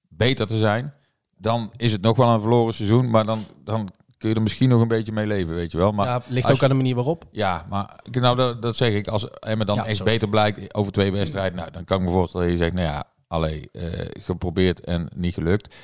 [0.08, 0.94] beter te zijn.
[1.36, 3.88] Dan is het nog wel een verloren seizoen, maar dan, dan
[4.18, 5.92] kun je er misschien nog een beetje mee leven, weet je wel.
[5.92, 7.24] Maar ja, ligt ook aan de manier waarop.
[7.30, 9.08] Ja, maar nou, dat, dat zeg ik.
[9.08, 12.10] Als Emmen dan Ja, echt beter blijkt over twee wedstrijden, nou, dan kan ik me
[12.10, 15.74] voorstellen dat je zegt, nou ja, allee, eh, geprobeerd en niet gelukt.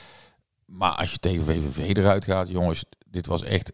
[0.65, 3.73] Maar als je tegen VVV eruit gaat, jongens, dit was echt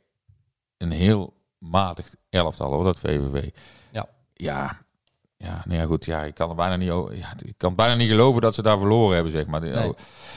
[0.76, 3.50] een heel matig elftal hoor, dat VVV.
[3.90, 4.08] Ja.
[4.34, 4.78] Ja,
[5.36, 8.08] ja, nou ja, goed, ja, ik kan er bijna niet, ja, ik kan bijna niet
[8.08, 9.60] geloven dat ze daar verloren hebben, zeg maar.
[9.60, 9.94] Nee.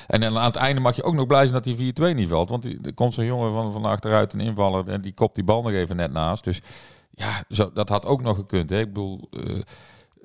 [0.08, 2.30] En dan aan het einde mag je ook nog blij zijn dat die 4-2 niet
[2.30, 5.36] valt, want die, er komt zo'n jongen van, van achteruit, een invaller, en die kopt
[5.36, 6.44] die bal nog even net naast.
[6.44, 6.62] Dus
[7.10, 8.70] ja, zo, dat had ook nog gekund.
[8.70, 8.80] Hè?
[8.80, 9.60] Ik bedoel, eh,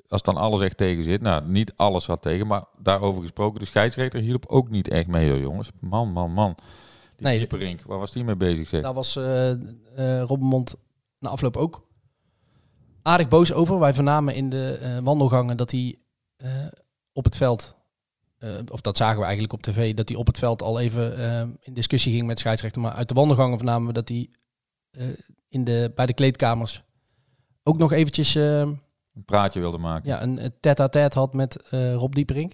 [0.09, 1.21] als dan alles echt tegen zit.
[1.21, 3.59] Nou, niet alles had tegen, maar daarover gesproken.
[3.59, 5.71] De scheidsrechter hielp ook niet echt mee, hoor, jongens.
[5.79, 6.55] Man, man, man.
[6.55, 7.37] Die Nee.
[7.37, 8.81] Dieperink, waar was die mee bezig, zeg?
[8.81, 10.75] Daar was eh eh Robbenmond
[11.19, 11.87] na afloop ook
[13.01, 13.79] aardig boos over.
[13.79, 15.99] Wij vernamen in de eh, wandelgangen dat hij
[17.13, 17.75] op het veld,
[18.71, 21.73] of dat zagen we eigenlijk op tv, dat hij op het veld al even in
[21.73, 22.81] discussie ging met de scheidsrechter.
[22.81, 24.29] Maar uit de wandelgangen vernamen we dat hij
[25.49, 26.83] in de, bij de kleedkamers
[27.63, 28.37] ook nog eventjes
[29.19, 30.09] Een praatje wilde maken.
[30.09, 32.53] ja, een, tête-à-tête had met eh, Rob Dieperink.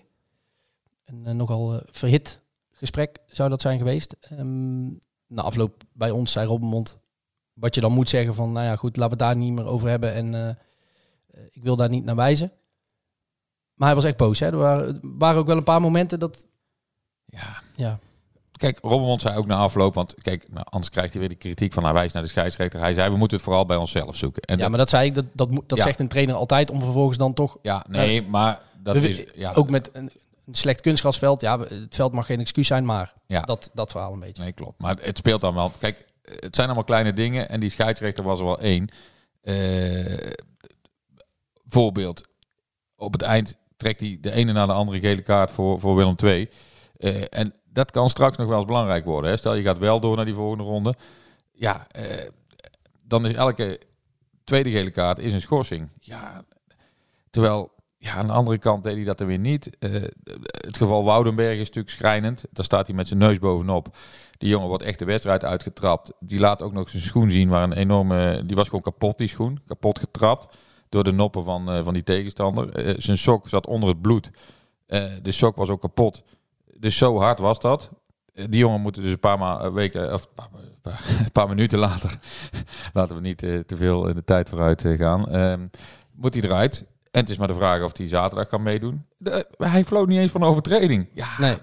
[1.05, 4.15] Een eh, nogal eh, verhit gesprek zou dat zijn geweest.
[4.19, 4.85] Ehm,
[5.27, 6.97] na afloop bij ons zei Robbenmond
[7.53, 9.65] wat je dan moet zeggen van, nou ja goed, laten we het daar niet meer
[9.65, 10.57] over hebben en
[11.51, 12.51] ik wil daar niet naar wijzen.
[13.73, 14.39] Maar hij was echt boos.
[14.39, 14.45] Hè?
[14.45, 16.47] Er waren, er waren ook wel een paar momenten dat,
[17.25, 17.61] Ja.
[17.75, 17.99] ja,
[18.57, 21.73] Kijk, Robbenmond zei ook na afloop, want kijk, nou, anders krijgt hij weer de kritiek
[21.73, 22.79] van hij wijst naar de scheidsrechter.
[22.79, 24.41] Hij zei, we moeten het vooral bij onszelf zoeken.
[24.41, 25.83] En ja dat- maar dat zei ik, dat, dat, dat Ja.
[25.83, 29.23] zegt een trainer altijd om vervolgens dan toch, ja, nee, maar dat We- is...
[29.35, 30.11] Ja, ook met een,
[30.45, 33.41] een slecht kunstgrasveld, ja, het veld mag geen excuus zijn, maar Ja.
[33.41, 34.41] dat, dat verhaal een beetje.
[34.43, 34.79] Nee, klopt.
[34.81, 35.71] Maar het, het speelt dan wel.
[35.79, 38.89] Kijk, het zijn allemaal kleine dingen en die scheidsrechter was er wel één.
[39.41, 40.31] Eh,
[41.67, 42.21] voorbeeld.
[42.95, 46.15] Op het eind trekt hij de ene na de andere gele kaart voor, voor Willem
[46.23, 46.49] II.
[46.97, 49.29] Eh, en dat kan straks nog wel eens belangrijk worden.
[49.29, 49.37] Hè.
[49.37, 50.95] Stel, je gaat wel door naar die volgende ronde.
[51.51, 52.29] Ja, eh,
[53.03, 53.79] dan is elke
[54.43, 55.89] tweede gele kaart is een schorsing.
[55.99, 56.43] Ja,
[57.29, 59.69] terwijl ja, aan de andere kant deed hij dat er weer niet.
[59.79, 59.91] Eh,
[60.65, 62.45] het geval Woudenberg is natuurlijk schrijnend.
[62.51, 63.97] Daar staat hij met zijn neus bovenop.
[64.37, 66.11] Die jongen wordt echt de wedstrijd uitgetrapt.
[66.19, 68.43] Die laat ook nog zijn schoen zien waar een enorme...
[68.45, 69.59] Die was gewoon kapot, die schoen.
[69.65, 70.55] Kapot getrapt
[70.89, 72.95] door de noppen van, eh, van die tegenstander.
[73.01, 74.29] Zijn sok zat onder het bloed.
[75.21, 76.23] De sok was ook kapot.
[76.79, 77.89] Dus zo hard was dat.
[78.33, 80.13] Eh, die jongen moeten dus een paar ma- eh, weken...
[80.13, 80.49] Of een paar,
[80.81, 82.19] paar- een paar minuten later...
[82.93, 85.27] laten we niet eh, te veel in de tijd vooruit eh, gaan.
[85.29, 85.67] Ehm,
[86.11, 86.85] moet hij eruit.
[87.11, 89.05] En het is maar de vraag of hij zaterdag kan meedoen.
[89.17, 91.07] De- hij floot niet eens van overtreding.
[91.13, 91.57] Ja, Nee.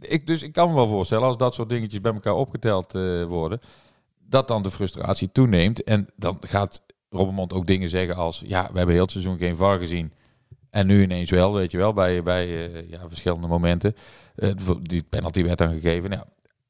[0.00, 3.24] ik, dus ik kan me wel voorstellen, als dat soort dingetjes bij elkaar opgeteld eh,
[3.24, 3.60] worden,
[4.28, 5.82] dat dan de frustratie toeneemt.
[5.82, 9.56] En dan gaat Robbermond ook dingen zeggen als, ja, we hebben heel het seizoen geen
[9.56, 10.12] VAR gezien.
[10.78, 13.94] En nu ineens wel, weet je wel, bij, bij eh, ja, verschillende momenten.
[14.34, 14.50] Eh,
[14.82, 16.10] die penalty werd dan gegeven.
[16.10, 16.22] Nou,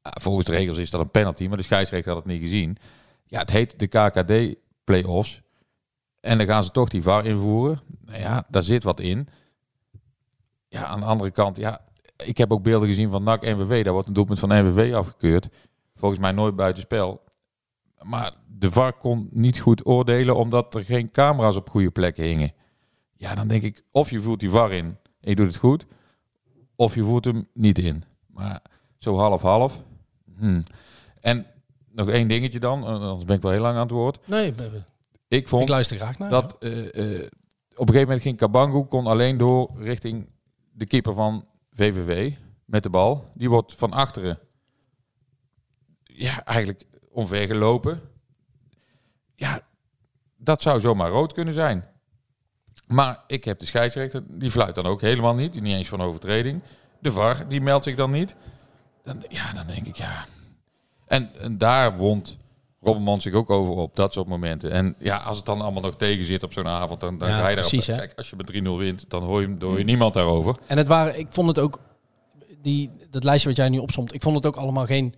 [0.03, 2.77] volgens de regels is dat een penalty, maar de scheidsrechter had het niet gezien.
[3.27, 5.43] Ja, het heet de KKD play-offs.
[6.21, 7.81] En dan gaan ze toch die VAR invoeren.
[8.05, 9.29] Nou ja, daar zit wat in.
[10.69, 11.81] Ja, aan de andere kant, ja,
[12.17, 13.85] ik heb ook beelden gezien van NAC NWV.
[13.85, 15.49] Daar wordt een doelpunt van NWV afgekeurd.
[15.95, 17.23] Volgens mij nooit buitenspel.
[18.03, 22.53] Maar de VAR kon niet goed oordelen omdat er geen camera's op goede plekken hingen.
[23.19, 24.85] Ja, dan denk ik, of je voert die VAR in
[25.21, 25.87] en je doet het goed,
[26.77, 28.05] of je voert hem niet in.
[28.27, 28.63] Maar
[28.99, 29.83] zo half-half.
[30.37, 30.63] Hmm.
[31.21, 31.47] En
[31.91, 34.29] nog één dingetje dan, eh, anders ben ik wel heel lang aan het woord.
[34.29, 34.55] Nee,
[35.29, 36.31] Ik vond Ik luister graag naar.
[36.31, 40.29] dat eh, op een gegeven moment ging Kabangu kon alleen door richting
[40.73, 42.33] de keeper van VVV
[42.65, 43.25] met de bal.
[43.35, 44.39] Die wordt van achteren
[46.03, 48.01] ja, eigenlijk omver gelopen.
[49.35, 49.61] Ja,
[50.37, 51.85] dat zou zomaar rood kunnen zijn.
[52.89, 55.53] Maar ik heb de scheidsrechter, die fluit dan ook helemaal niet.
[55.53, 56.63] Die niet eens van overtreding.
[56.99, 58.35] De VAR, die meldt zich dan niet.
[59.05, 60.27] Dan, ja, dan denk ik, ja.
[61.07, 62.39] En, en daar wond
[62.81, 64.71] Robbenman zich ook over op, dat soort momenten.
[64.71, 67.41] En ja, als het dan allemaal nog tegen zit op zo'n avond, dan, dan Ja,
[67.41, 68.07] ga je precies, daarop.
[68.07, 70.57] Kijk, als je met 3-0 wint, dan hoor je, hoor je niemand daarover.
[70.67, 71.81] En het waren, ik vond het ook,
[72.63, 75.15] die, dat lijstje wat jij nu opsomt, ik vond het ook allemaal geen,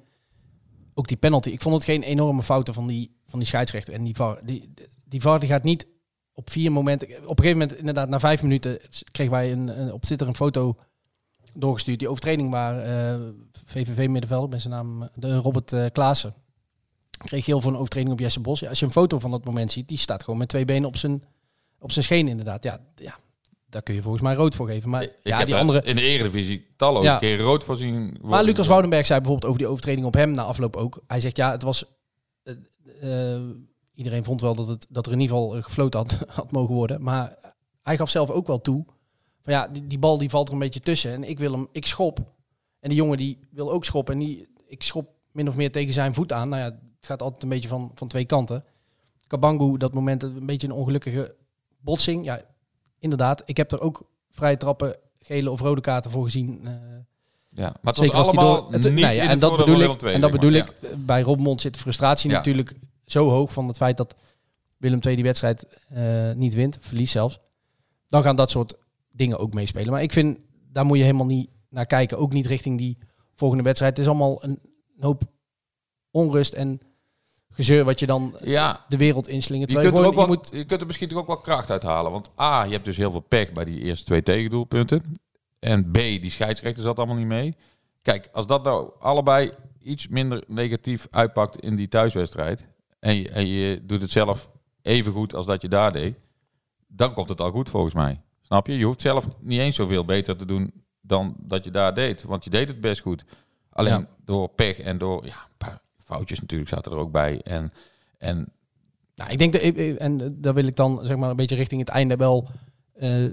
[0.94, 4.04] ook die penalty, ik vond het geen enorme fouten van die, van die scheidsrechter en
[4.04, 4.40] die VAR.
[4.44, 5.86] Die, die VAR die gaat niet
[6.32, 8.78] op vier momenten, op een gegeven moment inderdaad na vijf minuten
[9.10, 10.76] kregen wij een, een, op Twitter een foto
[11.54, 13.20] doorgestuurd, die overtreding waar eh,
[13.66, 16.34] VVV middenvelder, ik ben zijn naam, de Robert eh Klaassen,
[17.18, 18.60] kreeg heel voor een overtreding op Jesse Bos.
[18.60, 20.88] Ja, als je een foto van dat moment ziet, die staat gewoon met twee benen
[20.88, 21.22] op zijn,
[21.78, 22.62] op zijn scheen inderdaad.
[22.62, 23.18] Ja, ja,
[23.68, 24.90] daar kun je volgens mij rood voor geven.
[24.90, 25.82] Maar Ik ja, heb die andere...
[25.82, 27.18] in de Eredivisie talloze Ja.
[27.18, 28.16] keren rood voorzien.
[28.22, 31.02] Maar Lucas Woudenberg zei bijvoorbeeld over die overtreding op hem na afloop ook.
[31.06, 31.84] Hij zegt ja, het was.
[33.00, 33.40] eh,
[34.04, 36.74] iedereen vond wel dat, het, dat er in ieder geval eh, gefloten had, had mogen
[36.74, 37.02] worden.
[37.02, 37.36] Maar
[37.82, 38.84] hij gaf zelf ook wel toe.
[39.42, 41.12] Van ja, die, die bal die valt er een beetje tussen.
[41.12, 42.18] En ik wil hem, ik schop.
[42.80, 44.14] En die jongen die wil ook schoppen.
[44.14, 46.48] En die, ik schop min of meer tegen zijn voet aan.
[46.48, 48.64] Nou ja, het gaat altijd een beetje van, van twee kanten.
[49.26, 51.34] Kabangu, dat moment een beetje een ongelukkige
[51.80, 52.24] botsing.
[52.24, 52.40] Ja,
[52.98, 53.42] inderdaad.
[53.44, 56.60] Ik heb er ook vrije trappen, gele of rode kaarten voor gezien.
[56.64, 56.72] eh,
[57.52, 59.56] Ja, maar het was Zeker allemaal door- het- niet nee, ja, in en het dat
[59.56, 60.02] bedoel ik.
[60.02, 60.58] En dat bedoel maar.
[60.80, 61.06] ik.
[61.06, 62.36] Bij Robmond zit de frustratie Ja.
[62.36, 62.74] natuurlijk
[63.12, 64.14] zo hoog van het feit dat
[64.76, 67.38] Willem II die wedstrijd eh, niet wint, verliest zelfs.
[68.08, 68.74] Dan gaan dat soort
[69.12, 69.92] dingen ook meespelen.
[69.92, 70.38] Maar ik vind,
[70.72, 72.18] daar moet je helemaal niet naar kijken.
[72.18, 72.98] Ook niet richting die
[73.34, 73.96] volgende wedstrijd.
[73.96, 74.60] Het is allemaal een
[74.98, 75.22] hoop
[76.10, 76.80] onrust en
[77.50, 79.70] gezeur wat je dan Ja, de wereld inslingert.
[79.70, 82.12] je, kunt er ook wel, je je kunt er misschien toch ook wel kracht uithalen.
[82.12, 85.02] Want A, je hebt dus heel veel pech bij die eerste twee tegendoelpunten.
[85.58, 87.56] En B, die scheidsrechter zat allemaal niet mee.
[88.02, 92.66] Kijk, als dat nou allebei iets minder negatief uitpakt in die thuiswedstrijd.
[93.00, 94.50] En je, en je doet het zelf
[94.82, 96.16] even goed als dat je daar deed.
[96.86, 98.20] Dan komt het al goed volgens mij.
[98.40, 98.78] Snap je?
[98.78, 102.22] Je hoeft zelf niet eens zoveel beter te doen dan dat je daar deed.
[102.22, 103.24] Want je deed het best goed.
[103.70, 104.08] Alleen Ja.
[104.24, 107.40] door pech en door ja, een paar foutjes natuurlijk zaten er ook bij.
[107.42, 107.72] En,
[108.18, 108.52] en
[109.14, 109.62] Nou, ik denk dat,
[109.96, 112.48] en daar wil ik dan zeg maar een beetje richting het einde wel,
[112.92, 113.24] eh,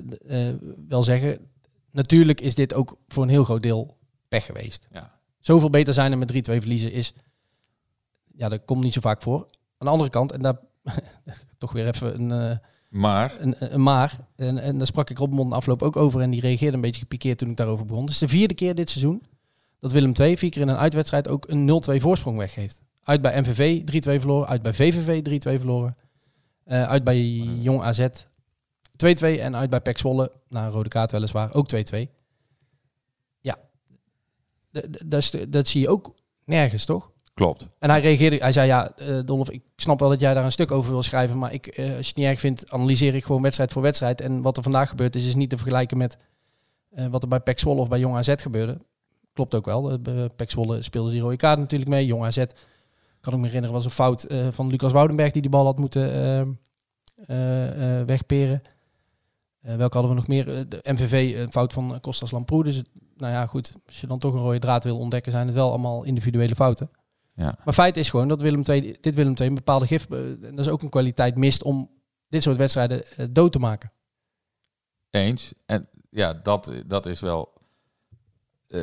[0.49, 0.55] eh,
[0.87, 1.49] wel zeggen.
[1.91, 4.87] Natuurlijk is dit ook voor een heel groot deel pech geweest.
[4.91, 5.19] Ja.
[5.39, 7.13] Zoveel beter zijn er met 3-2 verliezen is,
[8.33, 9.47] ja, dat komt niet zo vaak voor.
[9.77, 10.59] Aan de andere kant, en daar
[11.57, 12.57] toch weer even een, eh,
[12.89, 14.17] maar een, een maar.
[14.35, 17.37] En, en daar sprak ik Robmond afloop ook over en die reageerde een beetje gepikeerd
[17.37, 18.03] toen ik daarover begon.
[18.03, 19.23] Het is de vierde keer dit seizoen
[19.79, 22.81] dat Willem II vier keer in een uitwedstrijd ook een 0-2 voorsprong weggeeft.
[23.03, 25.97] Uit bij MVV 3-2 verloren, uit bij VVV 3-2 verloren,
[26.63, 27.21] eh, uit bij
[27.59, 28.07] Jong AZ
[28.97, 32.09] 2-2 en uit bij PEC Zwolle, na een rode kaart weliswaar, ook 2-2.
[33.39, 33.57] Ja,
[35.05, 37.11] dat, dat zie je ook nergens, toch?
[37.37, 37.67] Klopt.
[37.79, 40.51] En hij reageerde, hij zei ja, eh Dolf, ik snap wel dat jij daar een
[40.51, 43.25] stuk over wil schrijven, maar ik, eh, als je het niet erg vindt, analyseer ik
[43.25, 44.21] gewoon wedstrijd voor wedstrijd.
[44.21, 46.17] En wat er vandaag gebeurd is, is niet te vergelijken met
[46.89, 48.77] eh, wat er bij PEC Zwolle of bij Jong AZ gebeurde.
[49.33, 49.99] Klopt ook wel.
[50.35, 52.05] PEC Zwolle speelde die rode kaart natuurlijk mee.
[52.05, 52.43] Jong AZ,
[53.21, 56.59] kan ik me herinneren, was een fout van Lucas Woudenberg die die bal had moeten
[58.05, 58.61] wegperen.
[59.61, 60.45] Welke hadden we nog meer?
[60.69, 62.63] De MVV, een fout van Kostas Lamproe.
[62.63, 62.81] Dus
[63.17, 63.75] nou ja, goed.
[63.87, 66.89] Als je dan toch een rode draad wil ontdekken, zijn het wel allemaal individuele fouten.
[67.37, 67.57] Ja.
[67.65, 70.55] Maar feit is gewoon dat Willem II, dit Willem II een bepaalde gif, eh, en
[70.55, 71.89] dat is ook een kwaliteit, mist om
[72.29, 73.91] dit soort wedstrijden eh, dood te maken.
[75.09, 75.53] Eens.
[75.65, 77.53] En ja, dat, dat is wel
[78.67, 78.81] eh,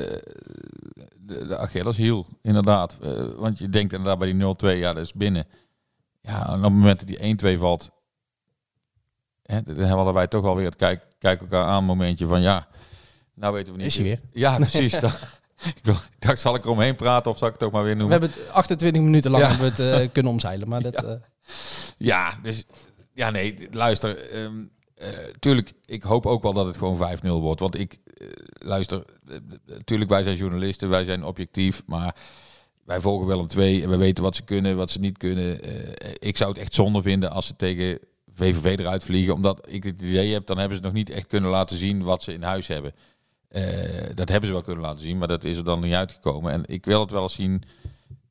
[1.16, 2.96] de, de Achilleshiel, inderdaad.
[3.36, 5.46] Want je denkt inderdaad bij die 0-2, ja, dat is binnen.
[6.20, 7.90] Ja, en op het moment dat die 1-2 valt,
[9.42, 12.68] hè, dan hadden wij toch alweer het kijk, kijk elkaar aan momentje van ja,
[13.34, 13.86] nou weten we niet.
[13.86, 14.20] Is hij weer.
[14.32, 14.92] Ja, precies.
[15.00, 15.10] Dan-
[15.82, 18.20] ik, dacht, zal ik eromheen praten of zal ik het toch maar weer We noemen?
[18.20, 19.48] hebben het 28 minuten lang Ja.
[19.50, 20.68] hebben we het eh, kunnen omzeilen.
[20.68, 21.02] Maar dat, Ja.
[21.02, 21.14] eh,
[21.98, 22.64] Ja, dus
[23.14, 24.18] ja, nee, luister.
[24.30, 27.60] eh, tuurlijk, ik hoop ook wel dat het gewoon 5-0 wordt.
[27.60, 27.98] Want ik,
[28.58, 29.04] luister,
[29.66, 32.16] natuurlijk, wij zijn journalisten, wij zijn objectief, maar
[32.84, 35.60] wij volgen wel om twee en we weten wat ze kunnen, wat ze niet kunnen.
[36.18, 37.98] Ik zou het echt zonde vinden als ze tegen
[38.34, 41.50] VVV eruit vliegen, omdat ik het idee heb, dan hebben ze nog niet echt kunnen
[41.50, 42.92] laten zien wat ze in huis hebben.
[43.54, 46.52] Eh, dat hebben ze wel kunnen laten zien, maar dat is er dan niet uitgekomen.
[46.52, 47.62] En ik wil het wel eens zien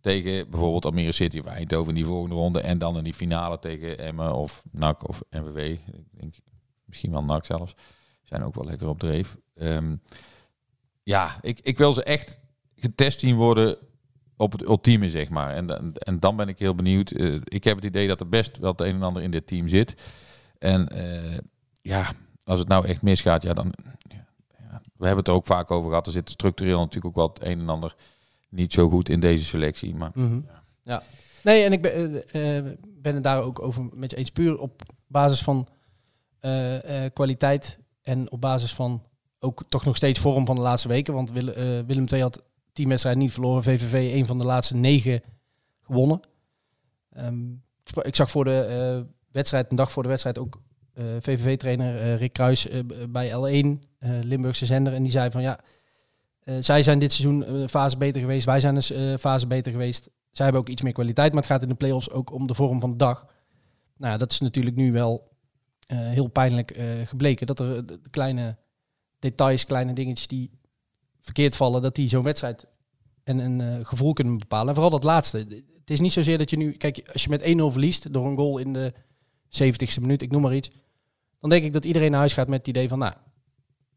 [0.02, 2.62] tegen bijvoorbeeld Almere City of Eindhoven in die volgende ronde.
[2.62, 5.58] En dan in die finale tegen Emmen of NAC of NWW.
[5.58, 5.82] Ik
[6.12, 6.36] denk,
[6.86, 7.76] misschien wel NAC zelfs.
[8.24, 9.38] Zijn ook wel lekker op dreef.
[9.56, 9.96] Ehm,
[11.04, 12.40] ja, ik, ik wil ze echt
[12.76, 13.78] getest zien worden
[14.38, 15.54] op het ultieme, zeg maar.
[15.54, 17.12] En, en, en dan ben ik heel benieuwd.
[17.12, 19.48] Eh, ik heb het idee dat er best wel het een en ander in dit
[19.48, 19.94] team zit.
[20.58, 21.38] En eh,
[21.82, 22.12] ja,
[22.44, 23.74] als het nou echt misgaat, ja, dan...
[24.74, 26.06] Ja, ja, we hebben het er ook vaak over gehad.
[26.06, 27.96] Er zit structureel natuurlijk ook wel het een en ander
[28.50, 29.96] niet zo goed in deze selectie.
[29.96, 30.40] Maar Mhm.
[30.84, 31.04] Ja.
[31.44, 34.30] Nee, en ik ben, eh, ben het daar ook over met je eens.
[34.32, 35.68] Puur op basis van
[36.40, 39.04] eh, kwaliteit en op basis van
[39.40, 41.14] ook toch nog steeds vorm van de laatste weken.
[41.14, 43.64] Want Willem, Willem II had tien wedstrijden niet verloren.
[43.64, 45.22] VVV een van de laatste negen
[45.82, 46.22] gewonnen.
[47.10, 47.52] Ehm,
[48.02, 50.62] ik zag voor de wedstrijd, een dag voor de wedstrijd, ook
[51.20, 52.80] VVV-trainer eh, Rick Kruis eh,
[53.10, 54.94] bij L1, eh, Limburgse zender.
[54.94, 55.60] En die zei van ja,
[56.44, 58.46] eh, zij zijn dit seizoen een fase beter geweest.
[58.46, 60.10] Wij zijn een eh, fase beter geweest.
[60.32, 62.54] Zij hebben ook iets meer kwaliteit, maar het gaat in de play-offs ook om de
[62.54, 63.26] vorm van de dag.
[63.98, 65.32] Nou dat is natuurlijk nu wel
[65.88, 67.48] eh, heel pijnlijk eh, gebleken.
[67.48, 68.58] Dat er eh, kleine
[69.20, 70.52] details, kleine dingetjes die
[71.22, 72.66] verkeerd vallen, dat die zo'n wedstrijd
[73.24, 74.68] en een eh, gevoel kunnen bepalen.
[74.68, 75.38] En vooral dat laatste.
[75.80, 78.38] Het is niet zozeer dat je nu, kijk, als je met 1-0 verliest door een
[78.38, 78.94] goal in de
[79.62, 80.70] 70ste minuut, ik noem maar iets,
[81.44, 83.14] dan denk ik dat iedereen naar huis gaat met het idee van, nou,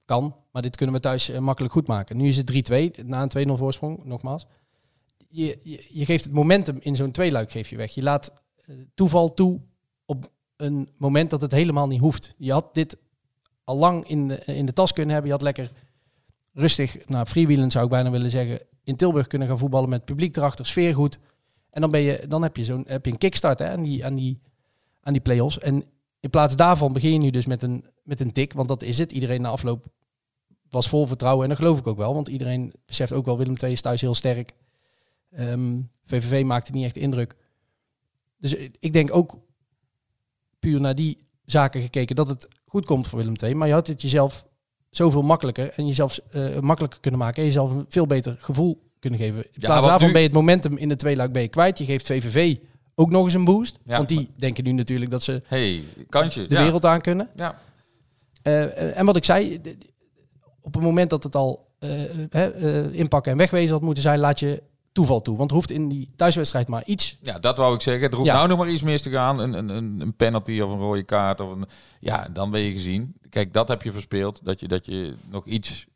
[0.05, 2.17] kan, maar dit kunnen we thuis eh, makkelijk goed maken.
[2.17, 4.47] Nu is het 3-2, na een 2-0 voorsprong, nogmaals.
[5.29, 5.59] Je,
[5.91, 7.95] je, geeft het momentum in zo'n tweeluik geef je weg.
[7.95, 9.61] Je laat eh, toeval toe
[10.05, 12.35] op een moment dat het helemaal niet hoeft.
[12.39, 12.97] Je had dit
[13.65, 15.31] al lang in de, in de tas kunnen hebben.
[15.31, 15.73] Je had lekker
[16.53, 20.37] rustig, nou freewheelen zou ik bijna willen zeggen, in Tilburg kunnen gaan voetballen met publiek
[20.37, 21.19] erachter, sfeer goed.
[21.71, 24.05] En dan, ben je, dan heb je, zo'n, heb je een kickstart hè, aan, die,
[24.05, 24.41] aan, die,
[25.01, 25.59] aan die play-offs.
[25.59, 25.85] En
[26.27, 28.99] in plaats daarvan begin je nu dus met een, met een tik, want dat is
[28.99, 29.13] het.
[29.13, 29.87] Iedereen na afloop
[30.71, 32.15] was vol vertrouwen en dat geloof ik ook wel.
[32.15, 34.53] Want iedereen beseft ook wel, Willem II is thuis heel sterk.
[35.31, 37.37] Ehm, VVV maakte niet echt indruk.
[38.39, 39.39] Dus ik denk ook
[40.59, 43.55] puur naar die zaken gekeken dat het goed komt voor Willem II.
[43.55, 44.47] Maar je had het jezelf
[44.91, 47.39] zoveel makkelijker en jezelf eh, makkelijker kunnen maken.
[47.39, 49.37] En jezelf een veel beter gevoel kunnen geven.
[49.37, 51.79] In plaats want daarvan nu- ben je het momentum in de tweeluik ben je kwijt.
[51.79, 52.57] Je geeft VVV
[52.99, 53.79] ook nog eens een boost.
[53.85, 56.47] Ja, want die denken nu natuurlijk dat ze hey, kansje.
[56.47, 56.63] de ja.
[56.63, 57.29] wereld aan kunnen.
[57.37, 57.59] Ja.
[58.43, 59.61] Eh, eh, en wat ik zei,
[60.61, 64.63] op het moment dat het al eh, inpakken en wegwezen had moeten zijn, laat je
[64.93, 65.37] toeval toe.
[65.37, 67.19] Want hoeft in die thuiswedstrijd maar iets.
[67.23, 68.11] Ja, dat wou ik zeggen.
[68.11, 68.35] Er hoeft Ja.
[68.35, 69.41] nou nog maar iets mis te gaan.
[69.41, 71.41] Een, een, een penalty of een rode kaart.
[71.41, 71.67] Of een,
[72.01, 73.15] ja, dan ben je gezien.
[73.31, 74.41] Kijk, dat heb je verspeeld.
[74.45, 75.87] Dat je, dat je nog iets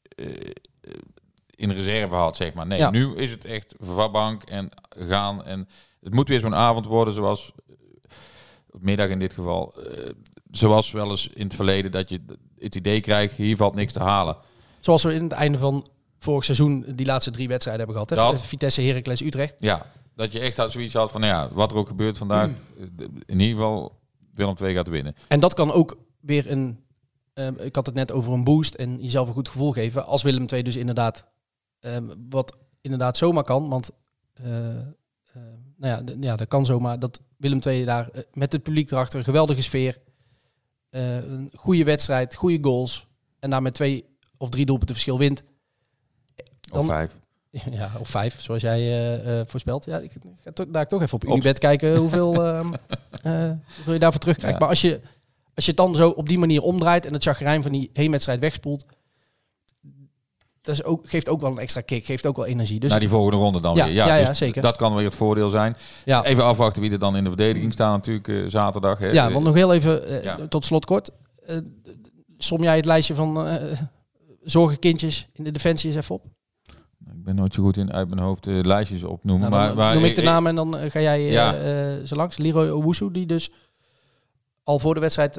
[1.54, 2.66] in reserve had, zeg maar.
[2.66, 2.90] Nee, Ja.
[2.90, 5.44] nu is het echt vabank en gaan.
[5.44, 5.68] En
[6.02, 7.52] het moet weer zo'n avond worden zoals...
[7.68, 7.74] eh,
[8.70, 9.74] of middag in dit geval.
[9.82, 10.10] eh,
[10.50, 12.20] zoals wel eens in het verleden dat je
[12.58, 13.34] het idee krijgt...
[13.34, 14.36] hier valt niks te halen.
[14.80, 15.86] Zoals we in het einde van
[16.18, 18.24] vorig seizoen die laatste drie wedstrijden hebben gehad.
[18.28, 18.32] Hè?
[18.36, 18.46] Dat.
[18.46, 19.54] Vitesse, Heracles, Utrecht.
[19.58, 21.20] Ja, dat je echt had zoiets had van...
[21.20, 22.48] Nou ja, wat er ook gebeurt vandaag...
[22.78, 22.84] eh,
[23.26, 23.98] in ieder geval
[24.34, 25.14] Willem II gaat winnen.
[25.28, 26.80] En dat kan ook weer een...
[27.58, 30.06] ik had het net over een boost en jezelf een goed gevoel geven.
[30.06, 31.28] Als Willem II dus inderdaad...
[32.30, 33.68] wat inderdaad zomaar kan.
[33.68, 33.90] Want
[35.81, 39.19] nou ja, ja, dat kan zomaar dat Willem II daar eh, met het publiek erachter...
[39.19, 39.99] een geweldige sfeer...
[40.90, 43.07] eh, een goede wedstrijd, goede goals...
[43.38, 44.05] en daar met twee
[44.37, 45.43] of drie doelpunten verschil wint.
[46.71, 47.19] Of Dan- vijf.
[47.71, 49.85] Ja, of vijf, zoals jij eh, eh, voorspelt.
[49.85, 50.12] Ja, ik
[50.45, 52.73] ga daar toch even op Unibet kijken hoeveel, ehm,
[53.23, 54.55] eh, hoeveel je daarvoor terugkrijgt.
[54.59, 54.61] Ja.
[54.61, 55.01] Maar als je,
[55.55, 58.40] als je het dan zo op die manier omdraait en het chagrijn van die heenwedstrijd
[58.40, 58.87] wegspoelt,
[60.62, 62.81] dat is ook, geeft ook wel een extra kick, geeft ook wel energie.
[62.81, 63.94] Dus Naar die volgende ronde dan Ja, weer.
[63.94, 64.62] ja, ja, dus zeker.
[64.62, 65.77] Dat kan weer het voordeel zijn.
[66.05, 68.99] Even afwachten wie er dan in de verdediging staan natuurlijk eh, zaterdag.
[68.99, 69.11] Hè.
[69.11, 71.11] ja, want nog heel even eh, tot slot kort.
[71.46, 71.57] Eh,
[72.38, 73.59] som jij het lijstje van
[74.42, 76.25] zorgenkindjes in de defensie eens even op?
[77.01, 79.51] Ik ben nooit zo goed in uit mijn hoofd de lijstjes opnoemen.
[79.51, 82.37] Nou, maar, maar noem ik de naam en dan ga jij zo langs.
[82.37, 83.51] Leroy Owusu, die dus
[84.64, 85.37] al voor de wedstrijd,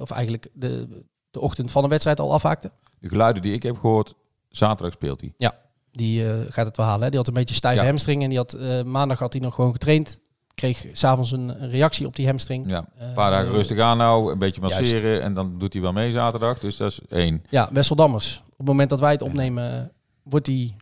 [0.00, 0.88] of eigenlijk de,
[1.30, 2.70] de ochtend van de wedstrijd al afhaakte.
[2.98, 4.14] De geluiden die ik heb gehoord,
[4.48, 5.52] zaterdag speelt hij.
[5.92, 7.02] Die eh, gaat het wel halen.
[7.02, 7.08] Hè?
[7.08, 7.86] Die had een beetje stijve Ja.
[7.88, 10.20] hamstring en die had, eh, maandag had hij nog gewoon getraind.
[10.54, 12.70] Kreeg s'avonds een, reactie op die hamstring.
[12.70, 14.78] Ja, Eh, een paar dagen rustig aan nou, een beetje Juist.
[14.80, 16.58] masseren en dan doet hij wel mee zaterdag.
[16.58, 17.44] Dus dat is één.
[17.48, 18.42] Ja, Wessel Dammers.
[18.50, 19.84] Op het moment dat wij het opnemen, eh,
[20.22, 20.74] wordt hij,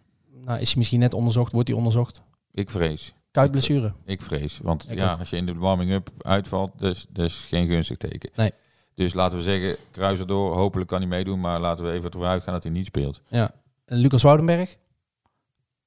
[0.45, 2.23] nou is hij misschien net onderzocht, wordt hij onderzocht.
[2.53, 3.13] Ik vrees.
[3.31, 3.93] Kuitblessure.
[4.05, 4.59] Ik vrees.
[4.63, 5.19] Want Ik ja, ook.
[5.19, 8.31] als je in de warming-up uitvalt, dus, dat is geen gunstig teken.
[8.35, 8.51] Nee.
[8.95, 10.55] Dus laten we zeggen, kruis erdoor.
[10.57, 13.21] Hopelijk kan hij meedoen, maar laten we even ervoor uitgaan dat hij niet speelt.
[13.29, 13.51] Ja.
[13.87, 14.77] En Lucas Woudenberg.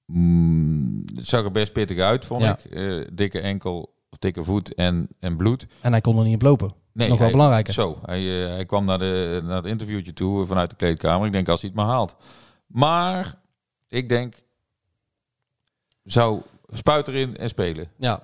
[0.06, 2.58] Mm, het zag er best pittig uit, vond Ja.
[2.64, 2.66] ik.
[2.72, 5.66] Eh, dikke enkel, of dikke voet en, en bloed.
[5.82, 6.72] En hij kon er niet op lopen.
[6.94, 7.74] Nee, Nog wel hij- belangrijker.
[7.74, 11.26] Zo, hij, eh, hij kwam naar, de, naar het interviewtje toe vanuit de kleedkamer.
[11.26, 12.16] Ik denk als hij het maar haalt.
[12.68, 13.34] Maar
[13.88, 14.36] ik denk,
[16.04, 16.42] zou
[16.74, 18.24] spuit erin en spelen Ja,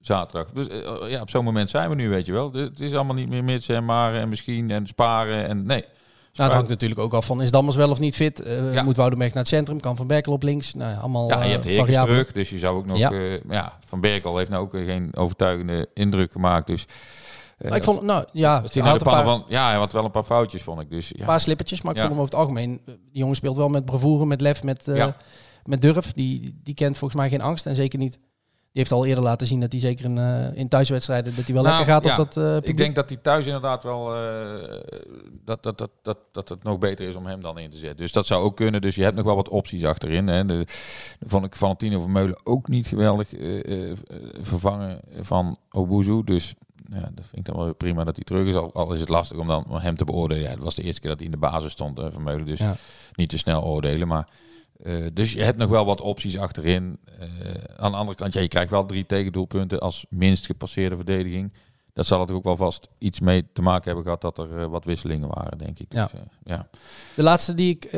[0.00, 0.50] zaterdag.
[0.52, 2.52] Dus eh, ja, op zo'n moment zijn we nu, weet je wel.
[2.52, 5.84] Het is allemaal niet meer mits en maren en misschien en sparen en nee.
[6.38, 8.40] Nou, het hangt natuurlijk ook af van, is Dammers wel of niet fit?
[8.42, 8.82] Eh, Ja.
[8.82, 9.80] Moet Woudenberg naar het centrum?
[9.80, 10.74] Kan Van Berkel op links?
[10.74, 12.16] Nou, ja, allemaal Ja, je eh, hebt Heerkens variabelen.
[12.18, 12.98] terug, dus je zou ook nog...
[12.98, 13.10] Ja.
[13.12, 13.38] Ja.
[13.48, 16.84] ja, Van Berkel heeft nou ook eh, geen overtuigende indruk gemaakt, dus...
[17.58, 19.44] eh, ik vond, nou ja, hij had een paar, van...
[19.48, 20.90] Ja, hij had wel een paar foutjes, vond ik.
[20.90, 22.80] Dus ja, paar slippertjes, maar ik vond hem over het algemeen...
[22.86, 25.06] eh, Die jongen speelt wel met bravoure, met lef, met, eh,
[25.64, 26.12] met durf.
[26.12, 28.18] Die, die kent volgens mij geen angst en zeker niet...
[28.78, 31.36] Heeft al eerder laten zien dat hij zeker in, eh, in thuiswedstrijden...
[31.36, 32.10] dat hij wel Nou, lekker gaat ja.
[32.10, 32.68] op dat eh.
[32.70, 34.80] Ik denk dat hij thuis inderdaad wel eh,
[35.44, 37.96] dat, dat, dat, dat, dat het nog beter is om hem dan in te zetten.
[37.96, 38.80] Dus dat zou ook kunnen.
[38.80, 40.26] Dus je hebt nog wel wat opties achterin.
[40.26, 40.46] Hè.
[40.46, 40.64] De,
[41.26, 43.96] vond ik Valentino Vermeulen ook niet geweldig eh, eh,
[44.40, 46.24] vervangen van Obuzu.
[46.24, 46.54] Dus
[46.92, 48.54] ja, dat vind ik dan wel weer prima dat hij terug is.
[48.54, 50.42] Al, al is het lastig om dan hem te beoordelen.
[50.42, 52.46] Ja, het was de eerste keer dat hij in de basis stond, eh, Vermeulen.
[52.46, 52.76] Dus Ja.
[53.14, 54.08] niet te snel oordelen.
[54.08, 54.28] Maar
[54.78, 56.98] eh, dus je hebt nog wel wat opties achterin.
[57.18, 57.28] Eh,
[57.76, 61.52] aan de andere kant, ja, je krijgt wel drie tegendoelpunten als minst gepasseerde verdediging.
[61.92, 64.66] Dat zal natuurlijk ook wel vast iets mee te maken hebben gehad dat er eh,
[64.66, 65.90] wat wisselingen waren, denk ik.
[65.90, 66.10] Dus, Ja.
[66.12, 66.68] eh, ja.
[67.16, 67.92] De laatste die ik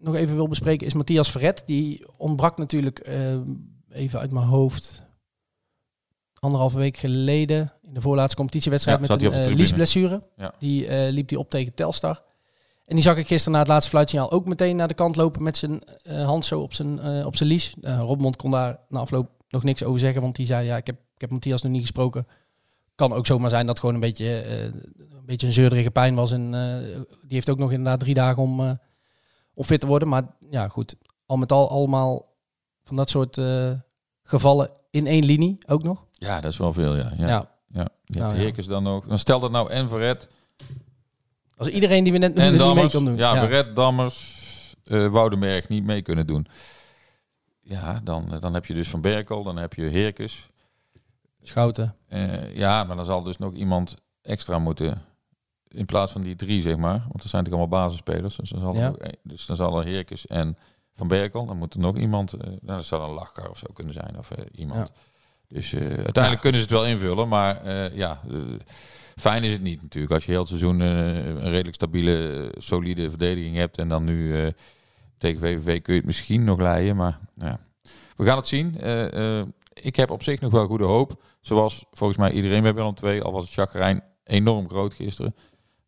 [0.00, 1.62] nog even wil bespreken is Matthias Verret.
[1.66, 3.08] Die ontbrak natuurlijk
[3.90, 5.02] even uit mijn hoofd
[6.38, 10.22] anderhalve week geleden in de voorlaatste competitiewedstrijd Ja, met een uh, liesblessure.
[10.36, 10.54] Ja.
[10.58, 12.22] Die liep die op tegen Telstar.
[12.86, 15.42] En die zag ik gisteren na het laatste fluitsignaal ook meteen naar de kant lopen
[15.42, 17.74] met zijn eh, hand zo op zijn, eh, op zijn lies.
[17.80, 20.86] Eh Robmond kon daar na afloop nog niks over zeggen, want die zei ja, ik
[20.86, 22.26] heb, ik heb Matthias nog niet gesproken.
[22.94, 26.32] Kan ook zomaar zijn dat het gewoon een beetje, een beetje een zeurderige pijn was.
[26.32, 26.50] En
[27.06, 28.78] die heeft ook nog inderdaad drie dagen om,
[29.54, 30.08] om fit te worden.
[30.08, 30.94] Maar ja, goed.
[31.26, 32.34] Al met al allemaal
[32.84, 33.40] van dat soort
[34.22, 36.06] gevallen in één linie ook nog.
[36.12, 37.12] ja, dat is wel veel, ja.
[37.16, 37.48] Ja, Ja.
[37.68, 37.88] ja.
[38.04, 38.62] Nou, ja.
[38.66, 39.06] Dan nog.
[39.06, 40.28] Dan stel dat nou en Verret
[41.56, 43.16] Als iedereen die we net en noemden niet mee kan doen.
[43.16, 46.46] Ja, Verret, Dammers, eh Woudenberg niet mee kunnen doen.
[47.60, 50.48] Ja, dan, eh, dan heb je dus Van Berkel, dan heb je Heerkens.
[51.42, 51.94] Schouten.
[52.08, 55.02] Eh, ja, maar dan zal dus nog iemand extra moeten.
[55.68, 56.98] In plaats van die drie, zeg maar.
[57.08, 58.36] Want er zijn natuurlijk allemaal basisspelers.
[58.36, 59.12] Dus dan zal er, Ja.
[59.22, 60.56] dus dan zal er en
[60.92, 61.46] Van Berkel.
[61.46, 62.32] Dan moet er nog iemand.
[62.32, 64.18] eh nou, dat zou een Lachkar of zo kunnen zijn.
[64.18, 64.92] Of iemand.
[65.48, 67.28] Dus uiteindelijk kunnen ze het wel invullen.
[67.28, 68.20] Maar ja,
[69.20, 70.12] fijn is het niet natuurlijk.
[70.12, 73.78] Als je heel het seizoen eh, een redelijk stabiele, solide verdediging hebt.
[73.78, 74.52] En dan nu eh,
[75.18, 76.96] tegen VVV kun je het misschien nog leiden.
[76.96, 77.60] Maar nou ja,
[78.16, 78.78] we gaan het zien.
[78.80, 79.42] Eh,
[79.72, 81.22] ik heb op zich nog wel goede hoop.
[81.40, 83.20] Zoals volgens mij iedereen bij Willem II.
[83.20, 85.34] Al was het chagrijn enorm groot gisteren.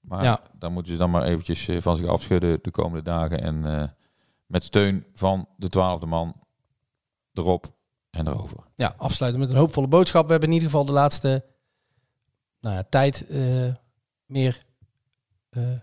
[0.01, 0.41] Maar Ja.
[0.59, 3.43] dan moeten ze dan maar eventjes van zich afschudden de komende dagen.
[3.43, 3.97] En
[4.47, 6.35] met steun van de twaalfde man
[7.33, 7.72] erop
[8.11, 8.59] en erover.
[8.74, 10.24] Ja, afsluiten met een hoopvolle boodschap.
[10.24, 11.45] We hebben in ieder geval de laatste
[12.61, 13.75] nou ja, tijd eh,
[14.27, 14.63] meer
[15.49, 15.79] eh,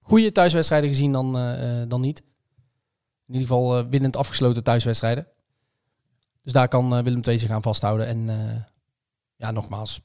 [0.00, 2.18] goede thuiswedstrijden gezien dan, eh, dan niet.
[3.26, 5.26] In ieder geval winnend afgesloten thuiswedstrijden.
[6.42, 8.06] Dus daar kan Willem II zich aan vasthouden.
[8.06, 8.26] En
[9.36, 10.00] ja, nogmaals,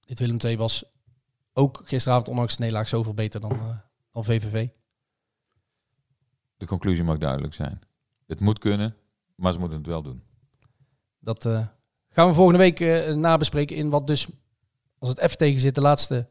[0.00, 0.84] dit Willem II was
[1.52, 3.80] ook gisteravond ondanks de nederlaag zoveel beter dan,
[4.12, 4.68] dan VVV.
[6.56, 7.80] De conclusie mag duidelijk zijn.
[8.26, 8.96] Het moet kunnen,
[9.34, 10.22] maar ze moeten het wel doen.
[11.18, 11.44] Dat
[12.08, 12.80] gaan we volgende week
[13.16, 14.26] nabespreken in wat dus,
[15.02, 16.26] als het even tegen zit, de laatste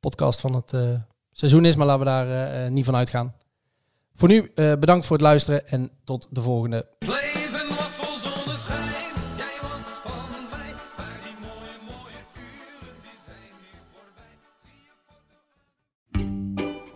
[0.00, 0.88] podcast van het eh,
[1.32, 1.76] seizoen is.
[1.76, 3.34] Maar laten we daar eh, eh, niet van uitgaan.
[4.14, 6.86] Voor nu bedankt voor het luisteren en tot de volgende.